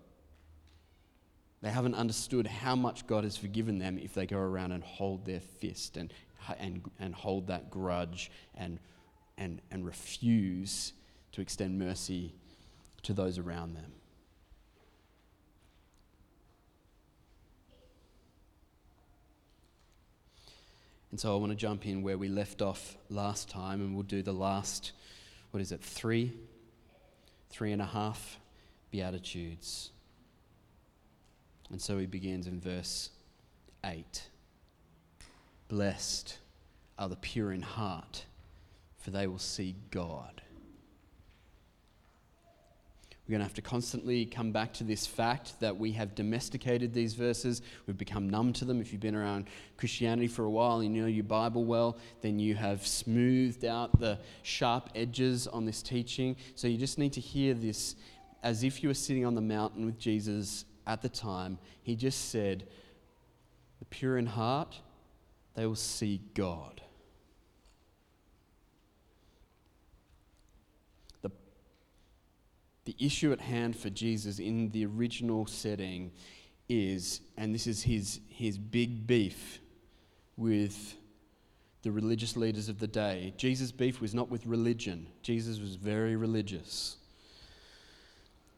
They 1.60 1.70
haven't 1.70 1.96
understood 1.96 2.46
how 2.46 2.76
much 2.76 3.04
God 3.08 3.24
has 3.24 3.36
forgiven 3.36 3.80
them 3.80 3.98
if 3.98 4.14
they 4.14 4.26
go 4.26 4.38
around 4.38 4.70
and 4.70 4.84
hold 4.84 5.26
their 5.26 5.40
fist 5.40 5.96
and, 5.96 6.14
and, 6.60 6.88
and 7.00 7.12
hold 7.12 7.48
that 7.48 7.68
grudge 7.68 8.30
and 8.54 8.78
and, 9.42 9.60
and 9.72 9.84
refuse 9.84 10.92
to 11.32 11.40
extend 11.40 11.76
mercy 11.76 12.32
to 13.02 13.12
those 13.12 13.38
around 13.38 13.74
them. 13.74 13.92
And 21.10 21.18
so 21.18 21.34
I 21.34 21.38
want 21.40 21.50
to 21.50 21.56
jump 21.56 21.86
in 21.86 22.02
where 22.02 22.16
we 22.16 22.28
left 22.28 22.62
off 22.62 22.96
last 23.10 23.50
time, 23.50 23.80
and 23.80 23.94
we'll 23.94 24.04
do 24.04 24.22
the 24.22 24.32
last, 24.32 24.92
what 25.50 25.60
is 25.60 25.72
it, 25.72 25.82
three? 25.82 26.32
Three 27.50 27.72
and 27.72 27.82
a 27.82 27.86
half 27.86 28.38
Beatitudes. 28.92 29.90
And 31.70 31.82
so 31.82 31.98
he 31.98 32.06
begins 32.06 32.46
in 32.46 32.60
verse 32.60 33.10
8 33.84 34.28
Blessed 35.68 36.38
are 36.98 37.08
the 37.08 37.16
pure 37.16 37.52
in 37.52 37.62
heart 37.62 38.24
for 39.02 39.10
they 39.10 39.26
will 39.26 39.38
see 39.38 39.74
God. 39.90 40.42
We're 43.26 43.32
going 43.32 43.40
to 43.40 43.44
have 43.44 43.54
to 43.54 43.62
constantly 43.62 44.26
come 44.26 44.50
back 44.50 44.72
to 44.74 44.84
this 44.84 45.06
fact 45.06 45.60
that 45.60 45.76
we 45.76 45.92
have 45.92 46.14
domesticated 46.14 46.92
these 46.92 47.14
verses. 47.14 47.62
We've 47.86 47.96
become 47.96 48.28
numb 48.28 48.52
to 48.54 48.64
them. 48.64 48.80
If 48.80 48.92
you've 48.92 49.00
been 49.00 49.14
around 49.14 49.46
Christianity 49.76 50.26
for 50.26 50.44
a 50.44 50.50
while 50.50 50.80
and 50.80 50.94
you 50.94 51.02
know 51.02 51.08
your 51.08 51.24
Bible 51.24 51.64
well, 51.64 51.98
then 52.20 52.40
you 52.40 52.56
have 52.56 52.84
smoothed 52.84 53.64
out 53.64 53.98
the 54.00 54.18
sharp 54.42 54.90
edges 54.96 55.46
on 55.46 55.64
this 55.64 55.82
teaching. 55.82 56.36
So 56.56 56.66
you 56.66 56.76
just 56.76 56.98
need 56.98 57.12
to 57.12 57.20
hear 57.20 57.54
this 57.54 57.94
as 58.42 58.64
if 58.64 58.82
you 58.82 58.88
were 58.88 58.94
sitting 58.94 59.24
on 59.24 59.36
the 59.36 59.40
mountain 59.40 59.86
with 59.86 59.98
Jesus 59.98 60.64
at 60.86 61.00
the 61.00 61.08
time. 61.08 61.58
He 61.82 61.94
just 61.94 62.30
said, 62.30 62.66
The 63.78 63.84
pure 63.84 64.18
in 64.18 64.26
heart, 64.26 64.80
they 65.54 65.64
will 65.66 65.76
see 65.76 66.20
God. 66.34 66.82
The 72.84 72.96
issue 72.98 73.32
at 73.32 73.40
hand 73.40 73.76
for 73.76 73.90
Jesus 73.90 74.38
in 74.38 74.70
the 74.70 74.84
original 74.86 75.46
setting 75.46 76.12
is, 76.68 77.20
and 77.36 77.54
this 77.54 77.66
is 77.66 77.82
his, 77.82 78.20
his 78.28 78.58
big 78.58 79.06
beef 79.06 79.60
with 80.36 80.96
the 81.82 81.92
religious 81.92 82.36
leaders 82.36 82.68
of 82.68 82.78
the 82.78 82.86
day. 82.86 83.34
Jesus' 83.36 83.72
beef 83.72 84.00
was 84.00 84.14
not 84.14 84.30
with 84.30 84.46
religion, 84.46 85.06
Jesus 85.22 85.60
was 85.60 85.76
very 85.76 86.16
religious. 86.16 86.96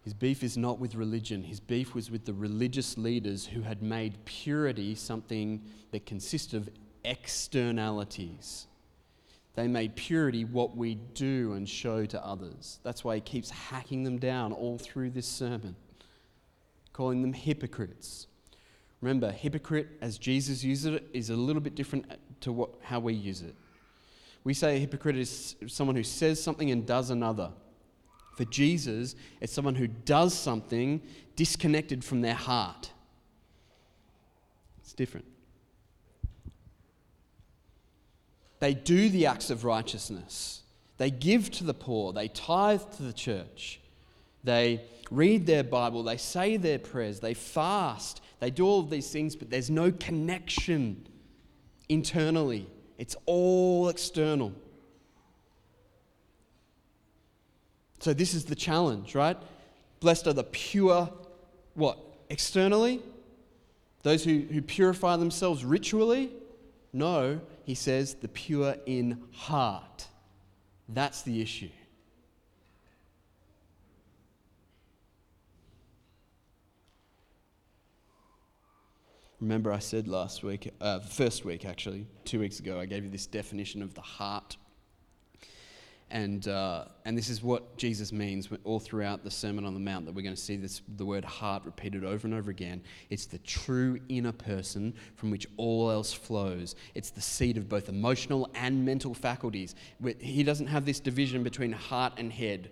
His 0.05 0.13
beef 0.13 0.43
is 0.43 0.59
not 0.59 0.79
with 0.79 0.95
religion. 0.95 1.43
His 1.43 1.61
beef 1.61 1.95
was 1.95 2.11
with 2.11 2.27
the 2.27 2.35
religious 2.35 2.99
leaders 2.99 3.47
who 3.47 3.63
had 3.63 3.83
made 3.83 4.23
purity 4.27 4.95
something 4.95 5.63
that 5.93 6.05
consisted 6.05 6.59
of 6.59 6.69
externalities. 7.05 8.67
They 9.55 9.69
made 9.69 9.95
purity 9.95 10.45
what 10.45 10.77
we 10.77 10.97
do 11.15 11.53
and 11.53 11.69
show 11.69 12.07
to 12.07 12.25
others. 12.25 12.81
That's 12.83 13.05
why 13.05 13.17
he 13.17 13.21
keeps 13.21 13.51
hacking 13.51 14.03
them 14.03 14.19
down 14.19 14.53
all 14.53 14.79
through 14.79 15.11
this 15.11 15.27
sermon, 15.27 15.77
calling 16.93 17.23
them 17.23 17.33
hypocrites. 17.33 18.27
Remember, 19.01 19.31
hypocrite, 19.31 19.89
as 20.01 20.19
Jesus 20.19 20.65
uses 20.65 20.95
it, 20.95 21.05
is 21.13 21.31
a 21.31 21.37
little 21.37 21.63
bit 21.63 21.75
different 21.75 22.07
to 22.41 22.53
what, 22.53 22.71
how 22.83 22.99
we 22.99 23.15
use 23.15 23.43
it. 23.43 23.55
We 24.43 24.55
say 24.55 24.77
a 24.77 24.79
hypocrite 24.79 25.17
is 25.17 25.57
someone 25.69 25.95
who 25.95 26.03
says 26.03 26.43
something 26.43 26.71
and 26.71 26.85
does 26.85 27.11
another. 27.11 27.51
For 28.37 28.45
Jesus, 28.47 29.15
it's 29.41 29.53
someone 29.53 29.77
who 29.77 29.87
does 29.87 30.35
something 30.35 31.01
disconnected 31.37 32.05
from 32.05 32.21
their 32.21 32.35
heart. 32.35 32.91
It's 34.81 34.93
different. 34.93 35.27
They 38.65 38.73
do 38.73 39.11
the 39.11 39.27
acts 39.27 39.51
of 39.51 39.63
righteousness. 39.67 40.63
They 40.97 41.11
give 41.11 41.51
to 41.51 41.65
the 41.65 41.75
poor. 41.75 42.15
They 42.15 42.29
tithe 42.29 42.81
to 42.97 43.03
the 43.03 43.13
church. 43.13 43.79
They 44.43 44.81
read 45.11 45.45
their 45.45 45.63
Bible. 45.63 46.03
They 46.03 46.17
say 46.17 46.57
their 46.57 46.79
prayers. 46.79 47.21
They 47.21 47.35
fast. 47.35 48.23
They 48.41 48.51
do 48.51 48.65
all 48.65 48.81
of 48.81 48.89
these 48.89 49.11
things, 49.11 49.37
but 49.37 49.51
there's 49.51 49.69
no 49.69 49.93
connection 49.93 51.07
internally. 51.91 52.67
It's 52.97 53.17
all 53.27 53.91
external. 53.91 54.55
So, 57.99 58.15
this 58.15 58.33
is 58.33 58.47
the 58.47 58.57
challenge, 58.57 59.15
right? 59.15 59.37
Blessed 60.01 60.27
are 60.27 60.33
the 60.33 60.43
pure, 60.43 61.13
what? 61.75 61.99
Externally? 62.31 63.03
Those 64.05 64.25
who, 64.25 64.39
who 64.39 64.63
purify 64.63 65.19
themselves 65.19 65.67
ritually? 65.67 66.31
No, 66.95 67.41
he 67.65 67.75
says, 67.75 68.15
the 68.15 68.29
pure 68.29 68.77
in 68.87 69.21
heart. 69.33 70.07
That's 70.89 71.23
the 71.23 71.43
issue. 71.43 71.71
Remember, 79.41 79.73
I 79.73 79.81
said 79.81 80.07
last 80.07 80.45
week, 80.45 80.73
uh, 80.81 81.01
first 81.01 81.45
week 81.45 81.65
actually, 81.65 82.07
two 82.25 82.39
weeks 82.39 82.61
ago, 82.61 82.79
I 82.79 82.87
gave 82.87 83.03
you 83.03 83.11
this 83.11 83.27
definition 83.27 83.83
of 83.83 83.93
the 83.95 84.01
heart 84.01 84.57
and, 86.11 86.47
uh, 86.47 86.85
and 87.05 87.17
this 87.17 87.29
is 87.29 87.43
what 87.43 87.77
Jesus 87.77 88.13
means 88.13 88.49
all 88.65 88.79
throughout 88.79 89.25
the 89.25 89.31
Sermon 89.31 89.65
on 89.65 89.75
the 89.75 89.81
Mount 89.81 90.05
that 90.07 90.15
we're 90.15 90.23
going 90.23 90.35
to 90.35 90.41
see 90.41 90.57
this, 90.57 90.83
the 90.97 91.05
word 91.05 91.25
heart 91.25 91.65
repeated 91.65 92.05
over 92.05 92.27
and 92.27 92.35
over 92.35 92.51
again. 92.51 92.83
It's 93.11 93.27
the 93.27 93.39
true 93.39 93.99
inner 94.09 94.33
person 94.33 94.95
from 95.17 95.31
which 95.31 95.47
all 95.57 95.91
else 95.91 96.13
flows. 96.13 96.77
It's 96.95 97.11
the 97.11 97.21
seat 97.21 97.57
of 97.57 97.69
both 97.69 97.89
emotional 97.89 98.51
and 98.55 98.85
mental 98.85 99.15
faculties. 99.15 99.75
He 100.21 100.43
doesn't 100.43 100.67
have 100.67 100.85
this 100.85 101.01
division 101.01 101.43
between 101.43 101.73
heart 101.73 102.13
and 102.19 102.33
head. 102.33 102.71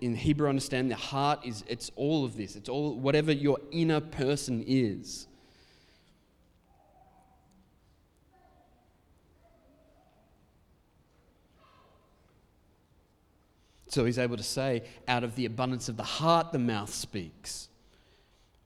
In 0.00 0.14
Hebrew 0.14 0.48
understand 0.48 0.90
the 0.90 0.96
heart 0.96 1.44
is 1.44 1.64
it's 1.68 1.90
all 1.94 2.24
of 2.24 2.36
this. 2.36 2.56
It's 2.56 2.68
all 2.68 2.98
whatever 2.98 3.32
your 3.32 3.58
inner 3.70 4.00
person 4.00 4.64
is. 4.66 5.28
So 13.94 14.04
he's 14.04 14.18
able 14.18 14.36
to 14.36 14.42
say, 14.42 14.82
out 15.06 15.22
of 15.22 15.36
the 15.36 15.46
abundance 15.46 15.88
of 15.88 15.96
the 15.96 16.02
heart, 16.02 16.50
the 16.50 16.58
mouth 16.58 16.92
speaks. 16.92 17.68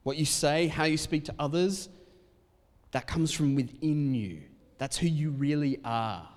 What 0.01 0.17
you 0.17 0.25
say, 0.25 0.65
how 0.65 0.85
you 0.85 0.97
speak 0.97 1.25
to 1.25 1.35
others, 1.37 1.87
that 2.93 3.05
comes 3.05 3.31
from 3.31 3.53
within 3.53 4.15
you. 4.15 4.41
That's 4.79 4.97
who 4.97 5.05
you 5.05 5.29
really 5.29 5.77
are. 5.85 6.27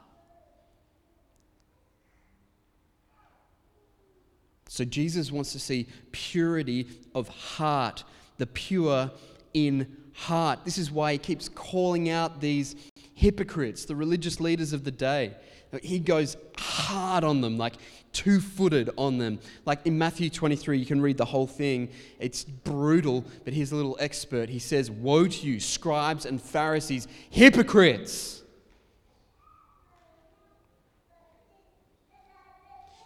So 4.68 4.84
Jesus 4.84 5.32
wants 5.32 5.52
to 5.52 5.58
see 5.58 5.86
purity 6.10 6.86
of 7.14 7.28
heart, 7.28 8.04
the 8.36 8.46
pure 8.46 9.10
in 9.54 9.96
heart. 10.12 10.66
This 10.66 10.76
is 10.76 10.90
why 10.90 11.12
he 11.12 11.18
keeps 11.18 11.48
calling 11.48 12.10
out 12.10 12.42
these 12.42 12.76
hypocrites, 13.22 13.84
the 13.84 13.94
religious 13.94 14.40
leaders 14.40 14.72
of 14.72 14.82
the 14.82 14.90
day. 14.90 15.32
He 15.80 16.00
goes 16.00 16.36
hard 16.58 17.22
on 17.22 17.40
them, 17.40 17.56
like 17.56 17.74
two 18.12 18.40
footed 18.40 18.90
on 18.98 19.18
them. 19.18 19.38
Like 19.64 19.86
in 19.86 19.96
Matthew 19.96 20.28
23, 20.28 20.76
you 20.76 20.84
can 20.84 21.00
read 21.00 21.16
the 21.18 21.24
whole 21.24 21.46
thing. 21.46 21.88
It's 22.18 22.42
brutal, 22.42 23.24
but 23.44 23.54
here's 23.54 23.70
a 23.70 23.76
little 23.76 23.96
expert. 24.00 24.48
He 24.48 24.58
says, 24.58 24.90
Woe 24.90 25.28
to 25.28 25.46
you, 25.46 25.60
scribes 25.60 26.26
and 26.26 26.42
Pharisees, 26.42 27.06
hypocrites! 27.30 28.42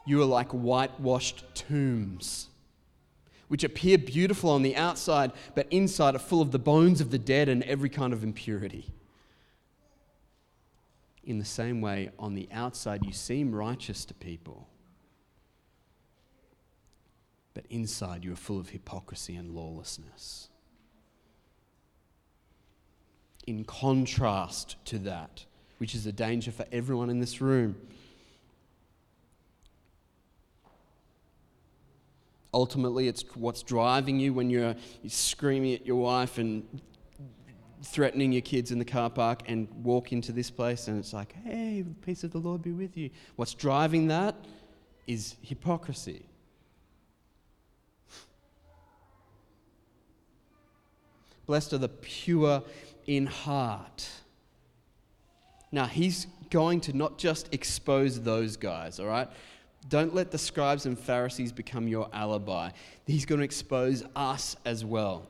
You 0.07 0.22
are 0.22 0.24
like 0.24 0.50
whitewashed 0.52 1.44
tombs, 1.55 2.48
which 3.48 3.64
appear 3.64 3.98
beautiful 3.98 4.48
on 4.48 4.62
the 4.62 4.76
outside, 4.76 5.33
but 5.55 5.66
inside 5.70 6.14
are 6.14 6.20
full 6.20 6.40
of 6.40 6.52
the 6.52 6.59
bones 6.59 7.02
of 7.02 7.11
the 7.11 7.18
dead 7.18 7.50
and 7.50 7.62
every 7.64 7.90
kind 7.90 8.14
of 8.14 8.24
impurity 8.24 8.87
in 11.26 11.38
the 11.38 11.44
same 11.44 11.80
way, 11.80 12.10
on 12.18 12.34
the 12.34 12.48
outside, 12.52 13.04
you 13.04 13.12
seem 13.12 13.52
righteous 13.52 14.04
to 14.04 14.14
people, 14.14 14.68
but 17.52 17.66
inside, 17.68 18.24
you 18.24 18.32
are 18.32 18.36
full 18.36 18.60
of 18.60 18.68
hypocrisy 18.68 19.34
and 19.34 19.50
lawlessness. 19.50 20.48
In 23.46 23.64
contrast 23.64 24.76
to 24.86 24.98
that, 25.00 25.44
which 25.78 25.94
is 25.94 26.06
a 26.06 26.12
danger 26.12 26.52
for 26.52 26.64
everyone 26.70 27.10
in 27.10 27.18
this 27.18 27.40
room, 27.40 27.76
ultimately, 32.54 33.08
it's 33.08 33.24
what's 33.34 33.64
driving 33.64 34.20
you 34.20 34.32
when 34.32 34.48
you're, 34.48 34.76
screaming 35.08 35.74
at 35.74 35.84
your 35.84 35.96
wife 35.96 36.38
and 36.38 36.64
threatening 37.82 38.32
your 38.32 38.42
kids 38.42 38.70
in 38.72 38.78
the 38.78 38.84
car 38.84 39.10
park 39.10 39.42
and 39.46 39.68
walk 39.82 40.12
into 40.12 40.32
this 40.32 40.50
place 40.50 40.88
and 40.88 40.98
it's 40.98 41.12
like, 41.12 41.34
hey, 41.44 41.84
peace 42.02 42.24
of 42.24 42.32
the 42.32 42.38
Lord 42.38 42.62
be 42.62 42.72
with 42.72 42.96
you. 42.96 43.10
What's 43.36 43.54
driving 43.54 44.08
that 44.08 44.34
is 45.06 45.36
hypocrisy. 45.42 46.26
Blessed 51.46 51.74
are 51.74 51.78
the 51.78 51.88
pure 51.88 52.62
in 53.06 53.26
heart. 53.26 54.08
Now, 55.70 55.86
he's 55.86 56.26
going 56.50 56.80
to 56.82 56.96
not 56.96 57.18
just 57.18 57.52
expose 57.52 58.20
those 58.20 58.56
guys, 58.56 58.98
all 58.98 59.06
right? 59.06 59.28
Don't 59.88 60.14
let 60.14 60.32
the 60.32 60.38
scribes 60.38 60.86
and 60.86 60.98
Pharisees 60.98 61.52
become 61.52 61.86
your 61.86 62.08
alibi. 62.12 62.70
He's 63.06 63.24
going 63.24 63.38
to 63.38 63.44
expose 63.44 64.04
us 64.16 64.56
as 64.64 64.84
well. 64.84 65.28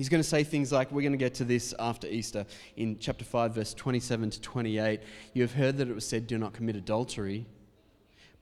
He's 0.00 0.08
going 0.08 0.22
to 0.22 0.26
say 0.26 0.44
things 0.44 0.72
like, 0.72 0.90
we're 0.90 1.02
going 1.02 1.12
to 1.12 1.18
get 1.18 1.34
to 1.34 1.44
this 1.44 1.74
after 1.78 2.06
Easter 2.06 2.46
in 2.74 2.98
chapter 2.98 3.22
5, 3.22 3.54
verse 3.54 3.74
27 3.74 4.30
to 4.30 4.40
28. 4.40 4.98
You 5.34 5.42
have 5.42 5.52
heard 5.52 5.76
that 5.76 5.90
it 5.90 5.94
was 5.94 6.08
said, 6.08 6.26
Do 6.26 6.38
not 6.38 6.54
commit 6.54 6.74
adultery. 6.74 7.44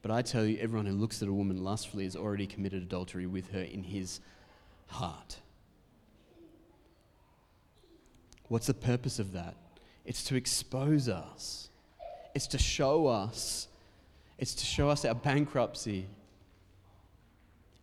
But 0.01 0.13
I 0.13 0.23
tell 0.23 0.45
you, 0.45 0.57
everyone 0.61 0.87
who 0.87 0.93
looks 0.93 1.21
at 1.21 1.27
a 1.27 1.33
woman 1.33 1.65
lustfully 1.65 2.05
has 2.05 2.15
already 2.15 2.47
committed 2.47 2.85
adultery 2.85 3.27
with 3.27 3.51
her 3.51 3.63
in 3.63 3.83
his 3.83 4.21
heart. 4.87 5.39
What's 8.47 8.69
the 8.69 8.75
purpose 8.75 9.19
of 9.19 9.33
that? 9.33 9.57
It's 10.05 10.23
to 10.27 10.37
expose 10.37 11.09
us, 11.09 11.71
it's 12.37 12.47
to 12.47 12.59
show 12.59 13.09
us, 13.09 13.67
it's 14.39 14.55
to 14.55 14.65
show 14.65 14.91
us 14.91 15.05
our 15.05 15.17
bankruptcy, 15.17 16.07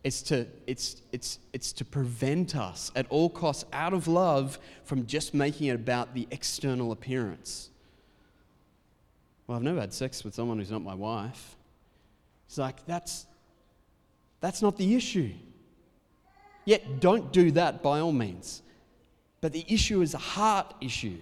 it's 0.06 0.22
to, 0.22 0.46
it's, 0.68 1.02
it's, 1.10 1.40
it's 1.52 1.72
to 1.72 1.84
prevent 1.84 2.54
us 2.54 2.92
at 2.94 3.06
all 3.10 3.28
costs, 3.28 3.64
out 3.72 3.92
of 3.92 4.06
love, 4.06 4.56
from 4.84 5.04
just 5.04 5.34
making 5.34 5.66
it 5.66 5.74
about 5.74 6.14
the 6.14 6.28
external 6.30 6.92
appearance. 6.92 7.70
Well, 9.48 9.56
I've 9.56 9.64
never 9.64 9.80
had 9.80 9.92
sex 9.92 10.22
with 10.22 10.32
someone 10.32 10.58
who's 10.58 10.70
not 10.70 10.84
my 10.84 10.94
wife. 10.94 11.56
It's 12.46 12.56
like, 12.56 12.86
that's, 12.86 13.26
that's 14.40 14.62
not 14.62 14.76
the 14.76 14.94
issue. 14.94 15.32
Yet, 16.64 17.00
don't 17.00 17.32
do 17.32 17.50
that 17.50 17.82
by 17.82 17.98
all 17.98 18.12
means. 18.12 18.62
But 19.40 19.52
the 19.52 19.64
issue 19.66 20.02
is 20.02 20.14
a 20.14 20.18
heart 20.18 20.72
issue. 20.80 21.18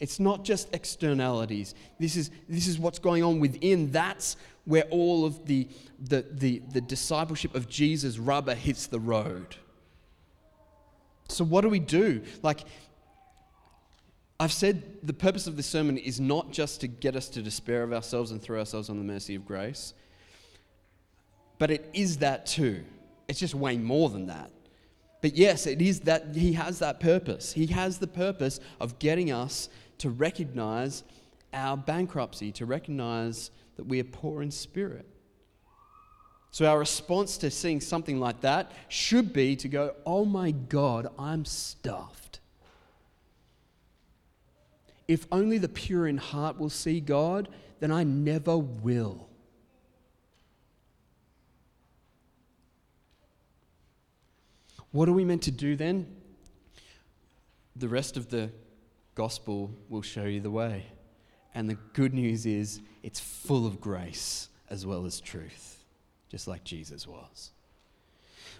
It's 0.00 0.18
not 0.18 0.44
just 0.44 0.74
externalities. 0.74 1.74
This 1.98 2.16
is, 2.16 2.30
this 2.48 2.66
is 2.66 2.78
what's 2.78 2.98
going 2.98 3.22
on 3.22 3.40
within. 3.40 3.90
That's 3.92 4.36
where 4.64 4.84
all 4.84 5.24
of 5.24 5.46
the, 5.46 5.68
the, 5.98 6.24
the, 6.30 6.62
the 6.72 6.80
discipleship 6.80 7.54
of 7.54 7.68
Jesus 7.68 8.18
rubber 8.18 8.54
hits 8.54 8.86
the 8.86 9.00
road. 9.00 9.56
So, 11.28 11.44
what 11.44 11.62
do 11.62 11.68
we 11.68 11.78
do? 11.78 12.22
Like, 12.42 12.64
I've 14.38 14.52
said 14.52 14.82
the 15.02 15.12
purpose 15.12 15.46
of 15.46 15.56
this 15.56 15.66
sermon 15.66 15.96
is 15.96 16.20
not 16.20 16.50
just 16.50 16.80
to 16.80 16.88
get 16.88 17.16
us 17.16 17.28
to 17.30 17.42
despair 17.42 17.82
of 17.82 17.92
ourselves 17.92 18.30
and 18.30 18.42
throw 18.42 18.58
ourselves 18.58 18.90
on 18.90 18.98
the 18.98 19.04
mercy 19.04 19.34
of 19.34 19.46
grace, 19.46 19.94
but 21.58 21.70
it 21.70 21.88
is 21.94 22.18
that 22.18 22.46
too. 22.46 22.84
It's 23.28 23.38
just 23.38 23.54
way 23.54 23.78
more 23.78 24.10
than 24.10 24.26
that. 24.26 24.50
But 25.22 25.36
yes, 25.36 25.66
it 25.66 25.80
is 25.80 26.00
that 26.00 26.34
he 26.34 26.52
has 26.52 26.80
that 26.80 27.00
purpose. 27.00 27.52
He 27.52 27.66
has 27.68 27.98
the 27.98 28.06
purpose 28.06 28.60
of 28.80 28.98
getting 28.98 29.32
us 29.32 29.70
to 29.98 30.10
recognize 30.10 31.04
our 31.52 31.76
bankruptcy, 31.76 32.52
to 32.52 32.66
recognize 32.66 33.50
that 33.76 33.84
we 33.84 34.00
are 34.00 34.04
poor 34.04 34.42
in 34.42 34.50
spirit. 34.50 35.06
So, 36.50 36.66
our 36.66 36.78
response 36.78 37.36
to 37.38 37.50
seeing 37.50 37.80
something 37.80 38.20
like 38.20 38.40
that 38.42 38.70
should 38.88 39.32
be 39.32 39.56
to 39.56 39.68
go, 39.68 39.94
Oh 40.06 40.24
my 40.24 40.52
God, 40.52 41.08
I'm 41.18 41.44
stuffed. 41.44 42.40
If 45.08 45.26
only 45.32 45.58
the 45.58 45.68
pure 45.68 46.06
in 46.06 46.16
heart 46.16 46.58
will 46.58 46.70
see 46.70 47.00
God, 47.00 47.48
then 47.80 47.90
I 47.90 48.04
never 48.04 48.56
will. 48.56 49.28
What 54.92 55.08
are 55.08 55.12
we 55.12 55.24
meant 55.24 55.42
to 55.42 55.50
do 55.50 55.74
then? 55.74 56.06
The 57.74 57.88
rest 57.88 58.16
of 58.16 58.30
the 58.30 58.52
gospel 59.14 59.70
will 59.88 60.02
show 60.02 60.24
you 60.24 60.40
the 60.40 60.50
way. 60.50 60.86
And 61.54 61.68
the 61.68 61.78
good 61.92 62.14
news 62.14 62.46
is 62.46 62.80
it's 63.02 63.20
full 63.20 63.66
of 63.66 63.80
grace 63.80 64.48
as 64.70 64.84
well 64.84 65.06
as 65.06 65.20
truth, 65.20 65.84
just 66.28 66.48
like 66.48 66.64
Jesus 66.64 67.06
was. 67.06 67.52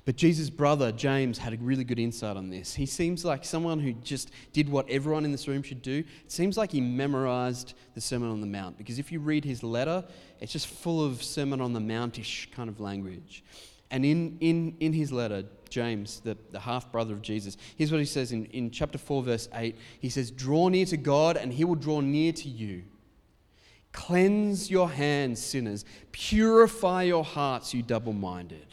But 0.04 0.16
Jesus' 0.16 0.50
brother, 0.50 0.92
James, 0.92 1.38
had 1.38 1.54
a 1.54 1.56
really 1.56 1.82
good 1.82 1.98
insight 1.98 2.36
on 2.36 2.50
this. 2.50 2.74
He 2.74 2.84
seems 2.84 3.24
like 3.24 3.42
someone 3.42 3.80
who 3.80 3.94
just 3.94 4.30
did 4.52 4.68
what 4.68 4.88
everyone 4.90 5.24
in 5.24 5.32
this 5.32 5.48
room 5.48 5.62
should 5.62 5.80
do. 5.80 6.04
It 6.24 6.30
seems 6.30 6.58
like 6.58 6.72
he 6.72 6.80
memorized 6.80 7.72
the 7.94 8.02
Sermon 8.02 8.30
on 8.30 8.42
the 8.42 8.46
Mount, 8.46 8.76
because 8.76 8.98
if 8.98 9.10
you 9.10 9.18
read 9.18 9.46
his 9.46 9.62
letter, 9.62 10.04
it's 10.40 10.52
just 10.52 10.66
full 10.66 11.02
of 11.02 11.22
Sermon 11.22 11.60
on 11.60 11.72
the 11.72 11.80
Mountish 11.80 12.50
kind 12.54 12.68
of 12.68 12.80
language. 12.80 13.42
And 13.94 14.04
in, 14.04 14.38
in, 14.40 14.76
in 14.80 14.92
his 14.92 15.12
letter, 15.12 15.44
James, 15.70 16.18
the, 16.18 16.36
the 16.50 16.58
half 16.58 16.90
brother 16.90 17.14
of 17.14 17.22
Jesus, 17.22 17.56
here's 17.76 17.92
what 17.92 18.00
he 18.00 18.06
says 18.06 18.32
in, 18.32 18.46
in 18.46 18.72
chapter 18.72 18.98
4, 18.98 19.22
verse 19.22 19.48
8. 19.54 19.78
He 20.00 20.08
says, 20.08 20.32
Draw 20.32 20.70
near 20.70 20.84
to 20.86 20.96
God, 20.96 21.36
and 21.36 21.52
he 21.52 21.62
will 21.64 21.76
draw 21.76 22.00
near 22.00 22.32
to 22.32 22.48
you. 22.48 22.82
Cleanse 23.92 24.68
your 24.68 24.90
hands, 24.90 25.40
sinners. 25.40 25.84
Purify 26.10 27.04
your 27.04 27.22
hearts, 27.22 27.72
you 27.72 27.84
double 27.84 28.12
minded. 28.12 28.66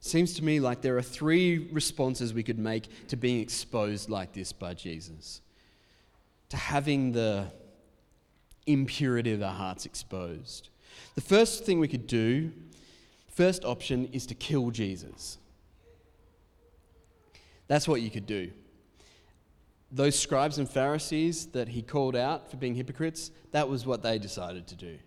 Seems 0.00 0.34
to 0.34 0.42
me 0.42 0.58
like 0.58 0.82
there 0.82 0.96
are 0.96 1.02
three 1.02 1.68
responses 1.70 2.34
we 2.34 2.42
could 2.42 2.58
make 2.58 2.88
to 3.06 3.14
being 3.14 3.40
exposed 3.40 4.10
like 4.10 4.32
this 4.32 4.52
by 4.52 4.74
Jesus 4.74 5.42
to 6.48 6.56
having 6.56 7.12
the 7.12 7.46
impurity 8.72 9.32
of 9.32 9.42
our 9.42 9.54
hearts 9.54 9.86
exposed. 9.86 10.68
The 11.14 11.20
first 11.20 11.64
thing 11.64 11.80
we 11.80 11.88
could 11.88 12.06
do, 12.06 12.52
first 13.28 13.64
option, 13.64 14.08
is 14.12 14.26
to 14.26 14.34
kill 14.34 14.70
Jesus. 14.70 15.38
That's 17.68 17.86
what 17.86 18.02
you 18.02 18.10
could 18.10 18.26
do. 18.26 18.50
Those 19.92 20.18
scribes 20.18 20.58
and 20.58 20.68
Pharisees 20.68 21.46
that 21.46 21.68
he 21.68 21.82
called 21.82 22.14
out 22.14 22.50
for 22.50 22.56
being 22.56 22.74
hypocrites, 22.74 23.30
that 23.52 23.68
was 23.68 23.86
what 23.86 24.02
they 24.02 24.18
decided 24.18 24.66
to 24.68 24.76
do. 24.76 24.98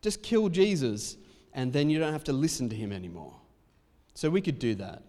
Just 0.00 0.22
kill 0.22 0.48
Jesus, 0.48 1.16
and 1.52 1.72
then 1.72 1.90
you 1.90 1.98
don't 1.98 2.12
have 2.12 2.24
to 2.24 2.32
listen 2.32 2.68
to 2.68 2.76
him 2.76 2.92
anymore. 2.92 3.34
So 4.14 4.30
we 4.30 4.40
could 4.40 4.58
do 4.58 4.74
that. 4.76 5.02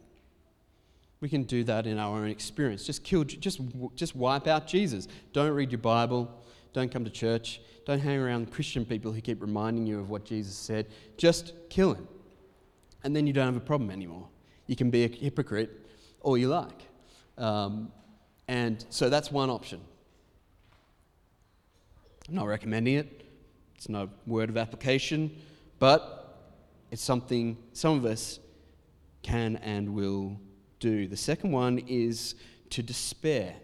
We 1.21 1.29
can 1.29 1.43
do 1.43 1.63
that 1.63 1.88
in 1.88 1.97
our 1.97 2.17
own 2.17 2.29
experience. 2.29 2.86
Just 2.86 3.03
kill, 3.03 3.23
just, 3.23 3.60
just 3.95 4.15
wipe 4.15 4.47
out 4.47 4.67
Jesus. 4.67 5.08
Don't 5.34 5.51
read 5.51 5.71
your 5.71 5.79
Bible. 5.79 6.29
Don't 6.75 6.91
come 6.91 7.05
to 7.05 7.09
church. 7.09 7.61
Don't 7.85 7.99
hang 7.99 8.19
around 8.19 8.51
Christian 8.51 8.83
people 8.83 9.13
who 9.13 9.21
keep 9.21 9.41
reminding 9.41 9.88
you 9.88 9.97
of 9.97 10.09
what 10.09 10.25
Jesus 10.25 10.53
said. 10.53 10.88
Just 11.15 11.53
kill 11.69 11.93
him. 11.93 12.05
And 13.05 13.15
then 13.15 13.25
you 13.25 13.31
don't 13.31 13.45
have 13.45 13.55
a 13.55 13.61
problem 13.61 13.89
anymore. 13.89 14.27
You 14.67 14.75
can 14.75 14.89
be 14.89 15.05
a 15.05 15.07
hypocrite 15.07 15.71
all 16.19 16.38
you 16.38 16.49
like. 16.49 16.81
Um, 17.38 17.93
and 18.49 18.85
so 18.89 19.09
that's 19.09 19.31
one 19.31 19.49
option. 19.49 19.79
I'm 22.27 22.35
not 22.35 22.47
recommending 22.47 22.95
it, 22.95 23.25
It's 23.77 23.88
not 23.88 24.09
a 24.09 24.29
word 24.29 24.49
of 24.49 24.57
application, 24.57 25.31
but 25.79 26.59
it's 26.91 27.01
something 27.01 27.57
some 27.71 27.97
of 27.97 28.03
us 28.03 28.41
can 29.21 29.55
and 29.63 29.93
will 29.93 30.38
do. 30.81 31.07
The 31.07 31.15
second 31.15 31.53
one 31.53 31.79
is 31.88 32.35
to 32.71 32.83
despair. 32.83 33.55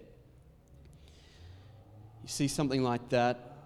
You 2.24 2.28
see 2.28 2.48
something 2.48 2.84
like 2.84 3.10
that, 3.10 3.58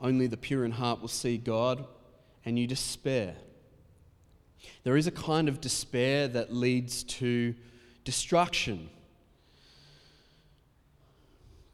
only 0.00 0.26
the 0.26 0.36
pure 0.36 0.64
in 0.64 0.72
heart 0.72 1.00
will 1.00 1.08
see 1.08 1.38
God, 1.38 1.86
and 2.44 2.58
you 2.58 2.66
despair. 2.66 3.34
There 4.82 4.96
is 4.96 5.06
a 5.06 5.10
kind 5.10 5.48
of 5.48 5.60
despair 5.60 6.28
that 6.28 6.52
leads 6.52 7.02
to 7.04 7.54
destruction. 8.04 8.90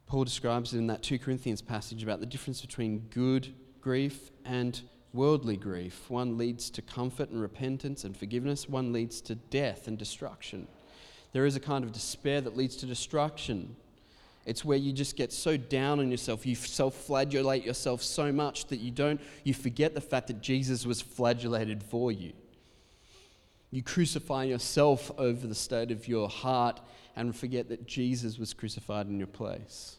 Paul 0.07 0.23
describes 0.23 0.73
it 0.73 0.77
in 0.77 0.87
that 0.87 1.03
2 1.03 1.19
Corinthians 1.19 1.61
passage 1.61 2.03
about 2.03 2.19
the 2.19 2.25
difference 2.25 2.61
between 2.61 2.99
good 3.11 3.53
grief 3.81 4.31
and 4.45 4.81
worldly 5.13 5.57
grief. 5.57 6.09
One 6.09 6.37
leads 6.37 6.69
to 6.71 6.81
comfort 6.81 7.29
and 7.29 7.41
repentance 7.41 8.03
and 8.03 8.15
forgiveness, 8.15 8.69
one 8.69 8.93
leads 8.93 9.21
to 9.21 9.35
death 9.35 9.87
and 9.87 9.97
destruction. 9.97 10.67
There 11.33 11.45
is 11.45 11.55
a 11.55 11.61
kind 11.61 11.83
of 11.83 11.91
despair 11.91 12.41
that 12.41 12.57
leads 12.57 12.75
to 12.77 12.85
destruction. 12.85 13.75
It's 14.45 14.65
where 14.65 14.77
you 14.77 14.91
just 14.91 15.15
get 15.15 15.31
so 15.31 15.55
down 15.55 15.99
on 15.99 16.09
yourself, 16.09 16.45
you 16.45 16.55
self 16.55 16.95
flagellate 16.95 17.63
yourself 17.63 18.01
so 18.01 18.31
much 18.31 18.65
that 18.67 18.77
you 18.77 18.89
don't, 18.89 19.21
you 19.43 19.53
forget 19.53 19.93
the 19.93 20.01
fact 20.01 20.27
that 20.27 20.41
Jesus 20.41 20.85
was 20.85 21.01
flagellated 21.01 21.83
for 21.83 22.11
you. 22.11 22.33
You 23.69 23.83
crucify 23.83 24.45
yourself 24.45 25.11
over 25.17 25.47
the 25.47 25.55
state 25.55 25.91
of 25.91 26.07
your 26.07 26.27
heart 26.27 26.81
and 27.15 27.35
forget 27.35 27.69
that 27.69 27.85
Jesus 27.85 28.37
was 28.37 28.53
crucified 28.53 29.07
in 29.07 29.17
your 29.17 29.27
place. 29.27 29.97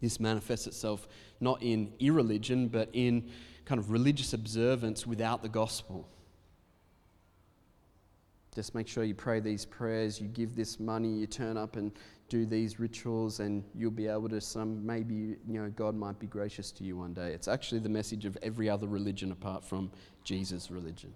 This 0.00 0.20
manifests 0.20 0.66
itself 0.66 1.08
not 1.40 1.62
in 1.62 1.92
irreligion, 1.98 2.68
but 2.68 2.90
in 2.92 3.30
kind 3.64 3.78
of 3.78 3.90
religious 3.90 4.32
observance 4.32 5.06
without 5.06 5.42
the 5.42 5.48
gospel. 5.48 6.08
Just 8.54 8.74
make 8.74 8.86
sure 8.86 9.04
you 9.04 9.14
pray 9.14 9.40
these 9.40 9.64
prayers, 9.64 10.20
you 10.20 10.28
give 10.28 10.54
this 10.54 10.78
money, 10.78 11.08
you 11.08 11.26
turn 11.26 11.56
up 11.56 11.76
and 11.76 11.90
do 12.28 12.46
these 12.46 12.78
rituals, 12.78 13.40
and 13.40 13.64
you'll 13.74 13.90
be 13.90 14.06
able 14.06 14.28
to 14.28 14.40
some 14.40 14.84
maybe 14.84 15.14
you 15.14 15.60
know 15.60 15.70
God 15.70 15.94
might 15.94 16.18
be 16.18 16.26
gracious 16.26 16.70
to 16.72 16.84
you 16.84 16.96
one 16.96 17.12
day. 17.12 17.32
It's 17.32 17.48
actually 17.48 17.80
the 17.80 17.88
message 17.88 18.24
of 18.24 18.38
every 18.42 18.70
other 18.70 18.86
religion 18.86 19.32
apart 19.32 19.64
from 19.64 19.90
Jesus' 20.22 20.70
religion. 20.70 21.12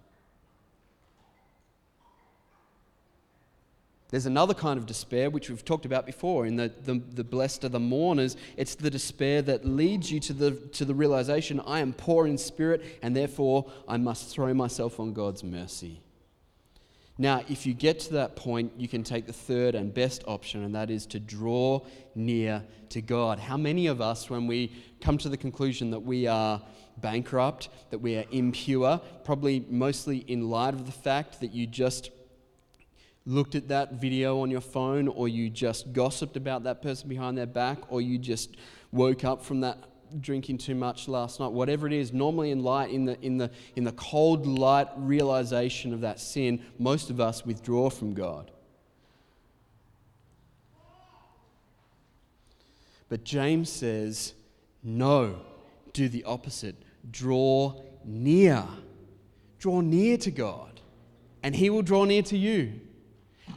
There's 4.09 4.25
another 4.25 4.55
kind 4.55 4.79
of 4.79 4.87
despair, 4.87 5.29
which 5.29 5.49
we've 5.49 5.63
talked 5.63 5.85
about 5.85 6.07
before, 6.07 6.47
in 6.47 6.55
the, 6.55 6.73
the, 6.83 6.99
the, 7.13 7.23
blessed 7.23 7.63
are 7.63 7.69
the 7.69 7.79
mourners. 7.79 8.37
It's 8.57 8.73
the 8.73 8.89
despair 8.89 9.43
that 9.43 9.65
leads 9.65 10.11
you 10.11 10.19
to 10.21 10.33
the, 10.33 10.51
to 10.51 10.83
the 10.83 10.95
realization 10.95 11.59
I 11.59 11.79
am 11.79 11.93
poor 11.93 12.25
in 12.25 12.39
spirit, 12.39 12.83
and 13.03 13.15
therefore 13.15 13.71
I 13.87 13.97
must 13.97 14.29
throw 14.29 14.51
myself 14.55 14.99
on 14.99 15.13
God's 15.13 15.43
mercy. 15.43 16.01
Now, 17.21 17.43
if 17.49 17.65
you 17.65 17.73
get 17.73 17.99
to 18.01 18.13
that 18.13 18.37
point, 18.37 18.71
you 18.77 18.87
can 18.87 19.03
take 19.03 19.27
the 19.27 19.33
third 19.33 19.75
and 19.75 19.93
best 19.93 20.23
option, 20.25 20.63
and 20.63 20.73
that 20.73 20.89
is 20.89 21.05
to 21.07 21.19
draw 21.19 21.81
near 22.15 22.63
to 22.91 23.01
God. 23.01 23.39
How 23.39 23.57
many 23.57 23.87
of 23.87 23.99
us, 23.99 24.29
when 24.29 24.47
we 24.47 24.71
come 25.01 25.17
to 25.17 25.27
the 25.27 25.35
conclusion 25.35 25.91
that 25.91 25.99
we 25.99 26.27
are 26.27 26.61
bankrupt, 26.95 27.67
that 27.89 27.99
we 27.99 28.15
are 28.15 28.23
impure, 28.31 29.01
probably 29.25 29.65
mostly 29.69 30.19
in 30.19 30.49
light 30.49 30.73
of 30.73 30.85
the 30.85 30.93
fact 30.93 31.41
that 31.41 31.51
you 31.51 31.67
just 31.67 32.09
looked 33.25 33.53
at 33.53 33.67
that 33.67 33.95
video 33.95 34.39
on 34.39 34.49
your 34.49 34.61
phone, 34.61 35.09
or 35.09 35.27
you 35.27 35.49
just 35.49 35.91
gossiped 35.91 36.37
about 36.37 36.63
that 36.63 36.81
person 36.81 37.09
behind 37.09 37.37
their 37.37 37.45
back, 37.45 37.79
or 37.89 37.99
you 37.99 38.17
just 38.17 38.55
woke 38.93 39.25
up 39.25 39.43
from 39.43 39.59
that 39.59 39.77
drinking 40.19 40.57
too 40.57 40.75
much 40.75 41.07
last 41.07 41.39
night, 41.39 41.51
whatever 41.51 41.87
it 41.87 41.93
is, 41.93 42.13
normally 42.13 42.51
in 42.51 42.63
light, 42.63 42.91
in 42.91 43.05
the, 43.05 43.19
in 43.21 43.37
the, 43.37 43.51
in 43.75 43.83
the 43.83 43.91
cold 43.93 44.45
light 44.45 44.87
realization 44.97 45.93
of 45.93 46.01
that 46.01 46.19
sin, 46.19 46.63
most 46.77 47.09
of 47.09 47.19
us 47.19 47.45
withdraw 47.45 47.89
from 47.89 48.13
God. 48.13 48.51
But 53.09 53.23
James 53.23 53.71
says, 53.71 54.33
no, 54.83 55.39
do 55.93 56.07
the 56.07 56.23
opposite. 56.23 56.75
Draw 57.09 57.81
near. 58.05 58.63
Draw 59.57 59.81
near 59.81 60.17
to 60.17 60.31
God, 60.31 60.79
and 61.43 61.55
He 61.55 61.69
will 61.69 61.81
draw 61.81 62.05
near 62.05 62.21
to 62.23 62.37
you. 62.37 62.79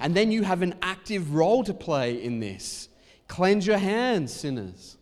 And 0.00 0.16
then 0.16 0.32
you 0.32 0.42
have 0.42 0.62
an 0.62 0.74
active 0.82 1.34
role 1.34 1.62
to 1.64 1.74
play 1.74 2.22
in 2.22 2.40
this. 2.40 2.88
Cleanse 3.28 3.66
your 3.66 3.78
hands, 3.78 4.32
sinners. 4.32 4.96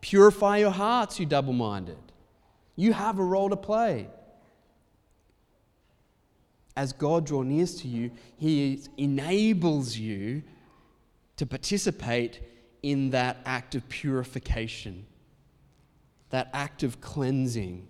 Purify 0.00 0.58
your 0.58 0.70
hearts, 0.70 1.20
you 1.20 1.26
double 1.26 1.52
minded. 1.52 1.98
You 2.76 2.92
have 2.92 3.18
a 3.18 3.24
role 3.24 3.50
to 3.50 3.56
play. 3.56 4.08
As 6.76 6.92
God 6.92 7.26
draws 7.26 7.44
near 7.44 7.66
to 7.66 7.88
you, 7.88 8.10
He 8.38 8.80
enables 8.96 9.96
you 9.96 10.42
to 11.36 11.44
participate 11.44 12.40
in 12.82 13.10
that 13.10 13.38
act 13.44 13.74
of 13.74 13.86
purification, 13.88 15.04
that 16.30 16.48
act 16.54 16.82
of 16.82 17.00
cleansing, 17.00 17.86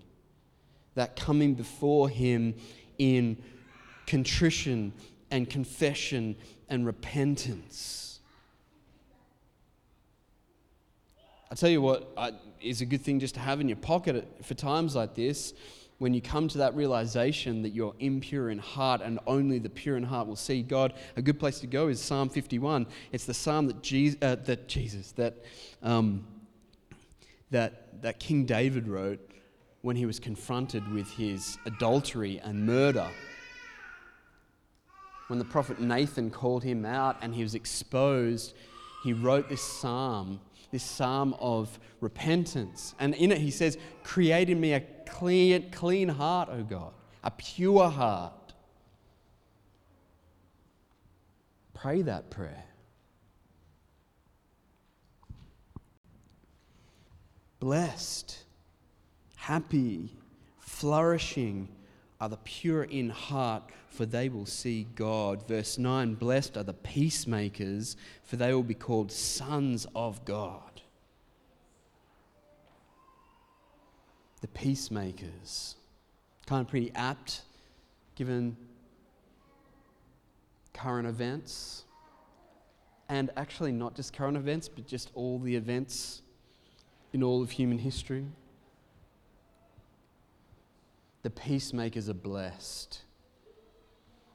that 0.94 1.14
coming 1.14 1.54
before 1.54 2.08
Him 2.08 2.54
in 2.98 3.36
contrition 4.06 4.92
and 5.30 5.48
confession 5.48 6.34
and 6.68 6.84
repentance. 6.84 8.09
I 11.52 11.56
tell 11.56 11.70
you 11.70 11.82
what 11.82 12.12
I, 12.16 12.32
is 12.60 12.80
a 12.80 12.86
good 12.86 13.02
thing 13.02 13.18
just 13.18 13.34
to 13.34 13.40
have 13.40 13.60
in 13.60 13.68
your 13.68 13.76
pocket 13.76 14.24
for 14.44 14.54
times 14.54 14.94
like 14.94 15.16
this 15.16 15.52
when 15.98 16.14
you 16.14 16.22
come 16.22 16.46
to 16.46 16.58
that 16.58 16.76
realization 16.76 17.62
that 17.62 17.70
you're 17.70 17.94
impure 17.98 18.50
in 18.50 18.58
heart 18.58 19.00
and 19.02 19.18
only 19.26 19.58
the 19.58 19.68
pure 19.68 19.96
in 19.96 20.04
heart 20.04 20.28
will 20.28 20.36
see 20.36 20.62
God, 20.62 20.94
a 21.16 21.22
good 21.22 21.40
place 21.40 21.58
to 21.60 21.66
go 21.66 21.88
is 21.88 22.00
Psalm 22.00 22.28
51. 22.28 22.86
It's 23.10 23.24
the 23.24 23.34
psalm 23.34 23.66
that 23.66 23.82
Jesus, 23.82 24.16
uh, 24.22 24.36
that, 24.44 24.68
Jesus, 24.68 25.10
that, 25.12 25.44
um, 25.82 26.24
that, 27.50 28.00
that 28.00 28.20
King 28.20 28.46
David 28.46 28.86
wrote 28.86 29.20
when 29.82 29.96
he 29.96 30.06
was 30.06 30.20
confronted 30.20 30.90
with 30.92 31.10
his 31.10 31.58
adultery 31.66 32.40
and 32.44 32.64
murder. 32.64 33.08
When 35.26 35.40
the 35.40 35.44
prophet 35.44 35.80
Nathan 35.80 36.30
called 36.30 36.62
him 36.62 36.86
out 36.86 37.16
and 37.20 37.34
he 37.34 37.42
was 37.42 37.56
exposed, 37.56 38.54
he 39.02 39.12
wrote 39.12 39.48
this 39.48 39.62
psalm 39.62 40.40
this 40.70 40.82
psalm 40.82 41.34
of 41.38 41.78
repentance. 42.00 42.94
And 42.98 43.14
in 43.14 43.32
it, 43.32 43.38
he 43.38 43.50
says, 43.50 43.78
Create 44.04 44.50
in 44.50 44.60
me 44.60 44.74
a 44.74 44.80
clean, 45.06 45.70
clean 45.70 46.08
heart, 46.08 46.48
O 46.50 46.62
God, 46.62 46.92
a 47.24 47.30
pure 47.30 47.88
heart. 47.88 48.32
Pray 51.74 52.02
that 52.02 52.30
prayer. 52.30 52.64
Blessed, 57.58 58.38
happy, 59.36 60.14
flourishing 60.60 61.68
are 62.20 62.28
the 62.28 62.36
pure 62.38 62.84
in 62.84 63.10
heart, 63.10 63.62
for 63.88 64.04
they 64.04 64.28
will 64.28 64.46
see 64.46 64.86
God. 64.94 65.46
Verse 65.48 65.78
9 65.78 66.14
Blessed 66.14 66.56
are 66.56 66.62
the 66.62 66.74
peacemakers, 66.74 67.96
for 68.22 68.36
they 68.36 68.52
will 68.52 68.62
be 68.62 68.74
called 68.74 69.10
sons 69.10 69.86
of 69.94 70.24
God. 70.24 70.82
The 74.42 74.48
peacemakers. 74.48 75.76
Kind 76.46 76.62
of 76.62 76.68
pretty 76.68 76.92
apt 76.94 77.42
given 78.16 78.56
current 80.74 81.08
events. 81.08 81.84
And 83.08 83.30
actually, 83.36 83.72
not 83.72 83.96
just 83.96 84.12
current 84.12 84.36
events, 84.36 84.68
but 84.68 84.86
just 84.86 85.10
all 85.14 85.38
the 85.38 85.56
events 85.56 86.22
in 87.12 87.22
all 87.22 87.42
of 87.42 87.50
human 87.50 87.78
history. 87.78 88.26
The 91.22 91.30
peacemakers 91.30 92.08
are 92.08 92.14
blessed. 92.14 93.02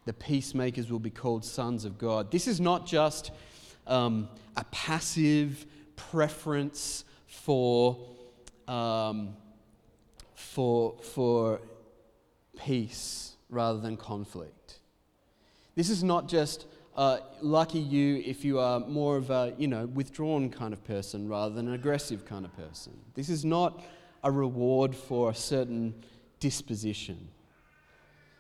The 0.06 0.14
peacemakers 0.14 0.92
will 0.92 1.00
be 1.00 1.10
called 1.10 1.44
sons 1.44 1.84
of 1.84 1.98
God. 1.98 2.32
This 2.32 2.48
is 2.48 2.60
not 2.60 2.86
just 2.86 3.32
um, 3.88 4.30
a 4.56 4.64
passive 4.66 5.66
preference 5.96 7.06
for, 7.26 7.98
um, 8.68 9.36
for, 10.36 10.96
for 11.02 11.62
peace 12.58 13.36
rather 13.50 13.80
than 13.80 13.98
conflict. 13.98 14.80
This 15.76 15.90
is 15.90 16.04
not 16.04 16.28
just 16.28 16.68
uh, 16.96 17.18
lucky 17.42 17.80
you 17.80 18.24
if 18.26 18.46
you 18.46 18.60
are 18.60 18.80
more 18.80 19.18
of 19.18 19.30
a 19.30 19.54
you 19.58 19.68
know 19.68 19.86
withdrawn 19.88 20.50
kind 20.50 20.74
of 20.74 20.82
person 20.86 21.28
rather 21.28 21.54
than 21.54 21.68
an 21.68 21.74
aggressive 21.74 22.26
kind 22.26 22.46
of 22.46 22.56
person. 22.56 22.94
This 23.14 23.30
is 23.30 23.44
not 23.44 23.84
a 24.24 24.32
reward 24.32 24.96
for 24.96 25.30
a 25.30 25.36
certain 25.36 25.94
disposition. 26.46 27.28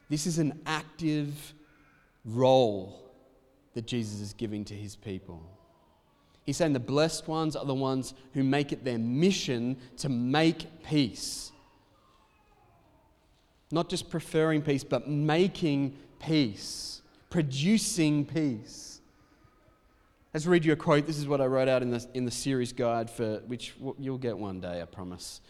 This 0.09 0.27
is 0.27 0.37
an 0.37 0.61
active 0.67 1.55
role 2.23 3.11
that 3.73 3.87
Jesus 3.87 4.19
is 4.19 4.33
giving 4.33 4.63
to 4.65 4.75
his 4.75 4.95
people. 4.95 5.41
He's 6.43 6.55
saying 6.55 6.73
the 6.73 6.79
blessed 6.79 7.27
ones 7.27 7.55
are 7.55 7.65
the 7.65 7.73
ones 7.73 8.13
who 8.35 8.43
make 8.43 8.71
it 8.71 8.83
their 8.85 8.99
mission 8.99 9.77
to 9.97 10.09
make 10.09 10.83
peace. 10.83 11.51
Not 13.71 13.89
just 13.89 14.11
preferring 14.11 14.61
peace, 14.61 14.83
but 14.83 15.09
making 15.09 15.97
peace, 16.19 17.01
producing 17.31 18.23
peace. 18.23 19.01
Let's 20.31 20.45
read 20.45 20.63
you 20.63 20.73
a 20.73 20.75
quote. 20.75 21.07
This 21.07 21.17
is 21.17 21.27
what 21.27 21.41
I 21.41 21.47
wrote 21.47 21.67
out 21.67 21.81
in 21.81 21.89
the, 21.89 22.05
in 22.13 22.25
the 22.25 22.29
series 22.29 22.71
guide 22.71 23.09
for 23.09 23.39
which 23.47 23.73
you'll 23.97 24.19
get 24.19 24.37
one 24.37 24.59
day, 24.59 24.79
I 24.79 24.85
promise. 24.85 25.41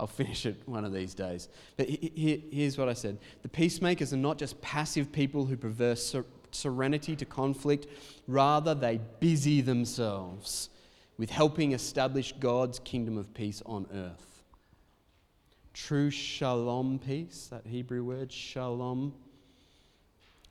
I'll 0.00 0.06
finish 0.06 0.46
it 0.46 0.62
one 0.64 0.86
of 0.86 0.94
these 0.94 1.12
days. 1.12 1.50
But 1.76 1.86
here's 1.88 2.78
what 2.78 2.88
I 2.88 2.94
said 2.94 3.18
The 3.42 3.48
peacemakers 3.48 4.14
are 4.14 4.16
not 4.18 4.38
just 4.38 4.60
passive 4.62 5.12
people 5.12 5.44
who 5.44 5.56
prefer 5.56 5.94
serenity 6.50 7.14
to 7.16 7.24
conflict, 7.26 7.86
rather, 8.26 8.74
they 8.74 8.98
busy 9.20 9.60
themselves 9.60 10.70
with 11.18 11.28
helping 11.28 11.72
establish 11.72 12.32
God's 12.40 12.78
kingdom 12.78 13.18
of 13.18 13.34
peace 13.34 13.62
on 13.66 13.86
earth. 13.94 14.42
True 15.74 16.10
shalom 16.10 16.98
peace, 16.98 17.48
that 17.50 17.66
Hebrew 17.66 18.02
word, 18.02 18.32
shalom, 18.32 19.12